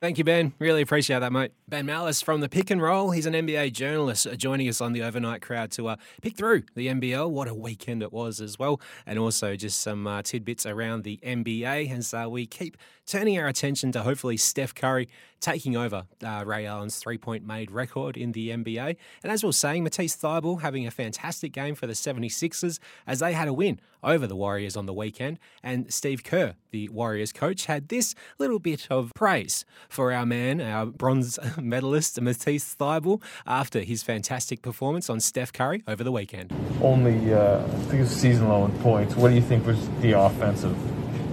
Thank 0.00 0.16
you, 0.16 0.22
Ben. 0.22 0.52
Really 0.60 0.82
appreciate 0.82 1.18
that, 1.18 1.32
mate. 1.32 1.50
Ben 1.66 1.84
Mallis 1.84 2.22
from 2.22 2.40
the 2.40 2.48
Pick 2.48 2.70
and 2.70 2.80
Roll. 2.80 3.10
He's 3.10 3.26
an 3.26 3.32
NBA 3.32 3.72
journalist 3.72 4.28
uh, 4.28 4.36
joining 4.36 4.68
us 4.68 4.80
on 4.80 4.92
the 4.92 5.02
overnight 5.02 5.42
crowd 5.42 5.72
to 5.72 5.88
uh, 5.88 5.96
pick 6.22 6.36
through 6.36 6.62
the 6.76 6.86
NBL. 6.86 7.28
What 7.28 7.48
a 7.48 7.54
weekend 7.54 8.04
it 8.04 8.12
was 8.12 8.40
as 8.40 8.60
well. 8.60 8.80
And 9.06 9.18
also 9.18 9.56
just 9.56 9.80
some 9.82 10.06
uh, 10.06 10.22
tidbits 10.22 10.66
around 10.66 11.02
the 11.02 11.18
NBA 11.24 11.90
as 11.90 12.14
uh, 12.14 12.28
we 12.30 12.46
keep 12.46 12.76
turning 13.06 13.40
our 13.40 13.48
attention 13.48 13.90
to 13.90 14.02
hopefully 14.02 14.36
Steph 14.36 14.72
Curry 14.72 15.08
taking 15.40 15.76
over 15.76 16.06
uh, 16.24 16.44
Ray 16.46 16.64
Allen's 16.64 16.98
three 16.98 17.18
point 17.18 17.44
made 17.44 17.72
record 17.72 18.16
in 18.16 18.30
the 18.30 18.50
NBA. 18.50 18.96
And 19.24 19.32
as 19.32 19.42
we're 19.42 19.50
saying, 19.50 19.82
Matisse 19.82 20.16
Thybulle 20.16 20.60
having 20.60 20.86
a 20.86 20.92
fantastic 20.92 21.50
game 21.50 21.74
for 21.74 21.88
the 21.88 21.92
76ers 21.94 22.78
as 23.04 23.18
they 23.18 23.32
had 23.32 23.48
a 23.48 23.52
win 23.52 23.80
over 24.02 24.26
the 24.26 24.36
Warriors 24.36 24.76
on 24.76 24.86
the 24.86 24.92
weekend. 24.92 25.38
And 25.62 25.92
Steve 25.92 26.24
Kerr, 26.24 26.54
the 26.70 26.88
Warriors 26.88 27.32
coach, 27.32 27.66
had 27.66 27.88
this 27.88 28.14
little 28.38 28.58
bit 28.58 28.86
of 28.90 29.12
praise 29.14 29.64
for 29.88 30.12
our 30.12 30.26
man, 30.26 30.60
our 30.60 30.86
bronze 30.86 31.38
medalist, 31.60 32.20
Matisse 32.20 32.74
Thybulle, 32.74 33.22
after 33.46 33.80
his 33.80 34.02
fantastic 34.02 34.62
performance 34.62 35.08
on 35.10 35.20
Steph 35.20 35.52
Curry 35.52 35.82
over 35.86 36.04
the 36.04 36.12
weekend. 36.12 36.52
Only, 36.82 37.34
uh, 37.34 37.64
I 37.64 37.68
think 37.68 37.94
it 37.94 38.00
was 38.00 38.10
season 38.10 38.48
low 38.48 38.64
in 38.64 38.72
points. 38.80 39.16
What 39.16 39.28
do 39.30 39.34
you 39.34 39.42
think 39.42 39.66
was 39.66 39.88
the 40.00 40.12
offensive 40.12 40.76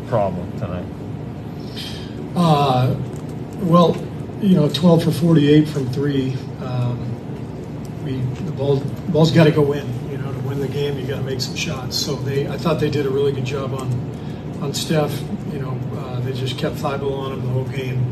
problem 0.08 0.52
tonight? 0.60 0.86
Uh, 2.36 2.96
well, 3.62 3.96
you 4.42 4.56
know, 4.56 4.70
12 4.70 5.04
for 5.04 5.12
48 5.12 5.68
from 5.68 5.88
three. 5.88 6.34
Um, 6.62 7.16
we 8.04 8.18
the 8.46 8.52
ball 8.52 8.80
ball's 9.10 9.32
got 9.32 9.46
to 9.46 9.52
go 9.52 9.74
in. 9.74 10.12
You 10.12 10.18
know, 10.18 10.32
to 10.32 10.40
win 10.40 10.55
the 10.66 10.74
game, 10.74 10.98
you 10.98 11.06
got 11.06 11.18
to 11.18 11.24
make 11.24 11.42
some 11.42 11.56
shots. 11.56 11.98
So 11.98 12.16
they, 12.16 12.48
I 12.48 12.58
thought 12.58 12.80
they 12.80 12.90
did 12.90 13.06
a 13.06 13.10
really 13.10 13.32
good 13.32 13.46
job 13.46 13.74
on 13.74 13.88
on 14.62 14.74
Steph. 14.74 15.22
You 15.52 15.60
know, 15.60 15.80
uh, 15.98 16.20
they 16.22 16.34
just 16.34 16.58
kept 16.58 16.76
Thybulle 16.76 17.18
on 17.18 17.34
him 17.34 17.42
the 17.42 17.50
whole 17.50 17.66
game, 17.66 18.12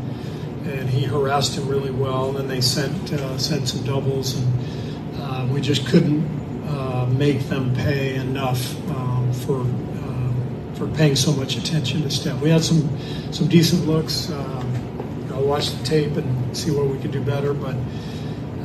and 0.64 0.88
he 0.88 1.04
harassed 1.04 1.56
him 1.56 1.68
really 1.68 1.90
well. 1.90 2.28
And 2.28 2.38
then 2.38 2.48
they 2.48 2.60
sent 2.60 3.12
uh, 3.12 3.38
sent 3.38 3.68
some 3.68 3.84
doubles, 3.84 4.36
and 4.36 5.20
uh, 5.20 5.48
we 5.50 5.60
just 5.60 5.86
couldn't 5.86 6.24
uh, 6.68 7.06
make 7.06 7.40
them 7.48 7.74
pay 7.74 8.14
enough 8.14 8.74
um, 8.90 9.32
for 9.32 9.60
uh, 9.60 10.74
for 10.74 10.86
paying 10.96 11.16
so 11.16 11.32
much 11.32 11.56
attention 11.56 12.02
to 12.02 12.10
Steph. 12.10 12.40
We 12.40 12.50
had 12.50 12.62
some 12.62 12.88
some 13.32 13.48
decent 13.48 13.86
looks. 13.86 14.30
Um, 14.30 15.30
I'll 15.32 15.44
watch 15.44 15.70
the 15.70 15.84
tape 15.84 16.16
and 16.16 16.56
see 16.56 16.70
what 16.70 16.86
we 16.86 16.98
could 16.98 17.10
do 17.10 17.20
better, 17.20 17.52
but 17.52 17.74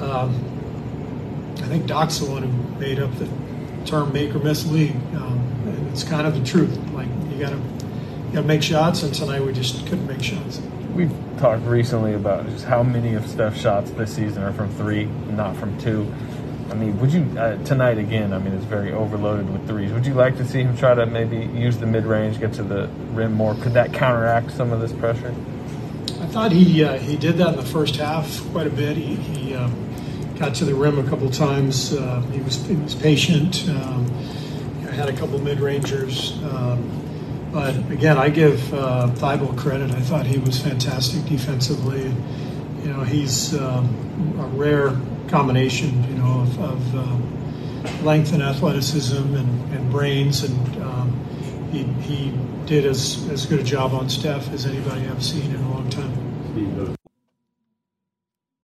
um, 0.01 0.35
I 1.57 1.67
think 1.67 1.87
Doc's 1.87 2.19
the 2.19 2.29
one 2.29 2.43
who 2.43 2.79
made 2.79 2.99
up 2.99 3.13
the 3.17 3.27
term 3.89 4.13
"make 4.13 4.33
or 4.35 4.39
miss 4.39 4.65
league," 4.67 4.95
um, 5.15 5.39
and 5.65 5.87
it's 5.89 6.03
kind 6.03 6.27
of 6.27 6.37
the 6.37 6.45
truth. 6.45 6.77
Like 6.93 7.07
you 7.31 7.39
got 7.39 7.49
to 7.49 7.57
you 7.57 8.33
got 8.33 8.41
to 8.41 8.47
make 8.47 8.61
shots, 8.61 9.03
and 9.03 9.13
tonight 9.13 9.43
we 9.43 9.51
just 9.53 9.85
couldn't 9.87 10.07
make 10.07 10.21
shots. 10.21 10.61
We've 10.93 11.11
talked 11.37 11.63
recently 11.65 12.13
about 12.13 12.45
just 12.47 12.65
how 12.65 12.83
many 12.83 13.15
of 13.15 13.27
Steph's 13.27 13.59
shots 13.59 13.91
this 13.91 14.15
season 14.15 14.43
are 14.43 14.53
from 14.53 14.69
three, 14.75 15.05
not 15.31 15.55
from 15.55 15.77
two. 15.79 16.11
I 16.69 16.75
mean, 16.75 16.99
would 16.99 17.11
you 17.11 17.25
uh, 17.37 17.61
tonight 17.63 17.97
again? 17.97 18.31
I 18.31 18.37
mean, 18.37 18.53
it's 18.53 18.65
very 18.65 18.91
overloaded 18.91 19.49
with 19.51 19.67
threes. 19.67 19.91
Would 19.91 20.05
you 20.05 20.13
like 20.13 20.37
to 20.37 20.45
see 20.45 20.61
him 20.61 20.77
try 20.77 20.93
to 20.93 21.05
maybe 21.05 21.37
use 21.59 21.77
the 21.77 21.87
mid 21.87 22.05
range, 22.05 22.39
get 22.39 22.53
to 22.53 22.63
the 22.63 22.87
rim 23.13 23.33
more? 23.33 23.55
Could 23.55 23.73
that 23.73 23.91
counteract 23.93 24.51
some 24.51 24.71
of 24.71 24.79
this 24.79 24.93
pressure? 24.93 25.33
I 26.21 26.27
thought 26.27 26.51
he 26.51 26.83
uh, 26.83 26.99
he 26.99 27.17
did 27.17 27.37
that 27.37 27.49
in 27.49 27.55
the 27.55 27.65
first 27.65 27.95
half 27.95 28.39
quite 28.51 28.67
a 28.67 28.69
bit. 28.69 28.97
He, 28.97 29.15
he 29.15 29.55
um, 29.55 29.88
got 30.39 30.55
to 30.55 30.65
the 30.65 30.73
rim 30.73 30.97
a 30.97 31.09
couple 31.09 31.29
times. 31.29 31.93
Uh, 31.93 32.21
he 32.31 32.39
was 32.39 32.65
he 32.65 32.75
was 32.75 32.95
patient. 32.95 33.67
Um, 33.69 34.05
I 34.87 34.91
had 34.91 35.09
a 35.09 35.13
couple 35.13 35.37
mid 35.39 35.59
rangers. 35.59 36.41
Um, 36.43 36.95
but 37.51 37.75
again, 37.91 38.17
I 38.17 38.29
give 38.29 38.73
uh, 38.73 39.09
Thybulle 39.15 39.57
credit. 39.57 39.91
I 39.91 39.99
thought 39.99 40.25
he 40.25 40.37
was 40.37 40.59
fantastic 40.59 41.25
defensively. 41.25 42.03
You 42.83 42.93
know, 42.93 43.01
he's 43.01 43.59
um, 43.59 43.87
a 44.39 44.45
rare 44.55 44.95
combination, 45.27 46.03
you 46.09 46.15
know, 46.15 46.41
of, 46.41 46.59
of 46.61 46.95
uh, 46.95 48.03
length 48.03 48.33
and 48.33 48.41
athleticism 48.41 49.35
and, 49.35 49.73
and 49.73 49.91
brains, 49.91 50.43
and 50.43 50.83
um, 50.83 51.69
he, 51.71 51.83
he 51.83 52.33
did 52.65 52.85
as, 52.85 53.27
as 53.29 53.45
good 53.45 53.59
a 53.59 53.63
job 53.63 53.93
on 53.93 54.09
Steph 54.09 54.51
as 54.53 54.65
anybody 54.65 55.07
I've 55.07 55.23
seen 55.23 55.53
in 55.53 55.61
a 55.61 55.71
long 55.71 55.89
time. 55.89 56.28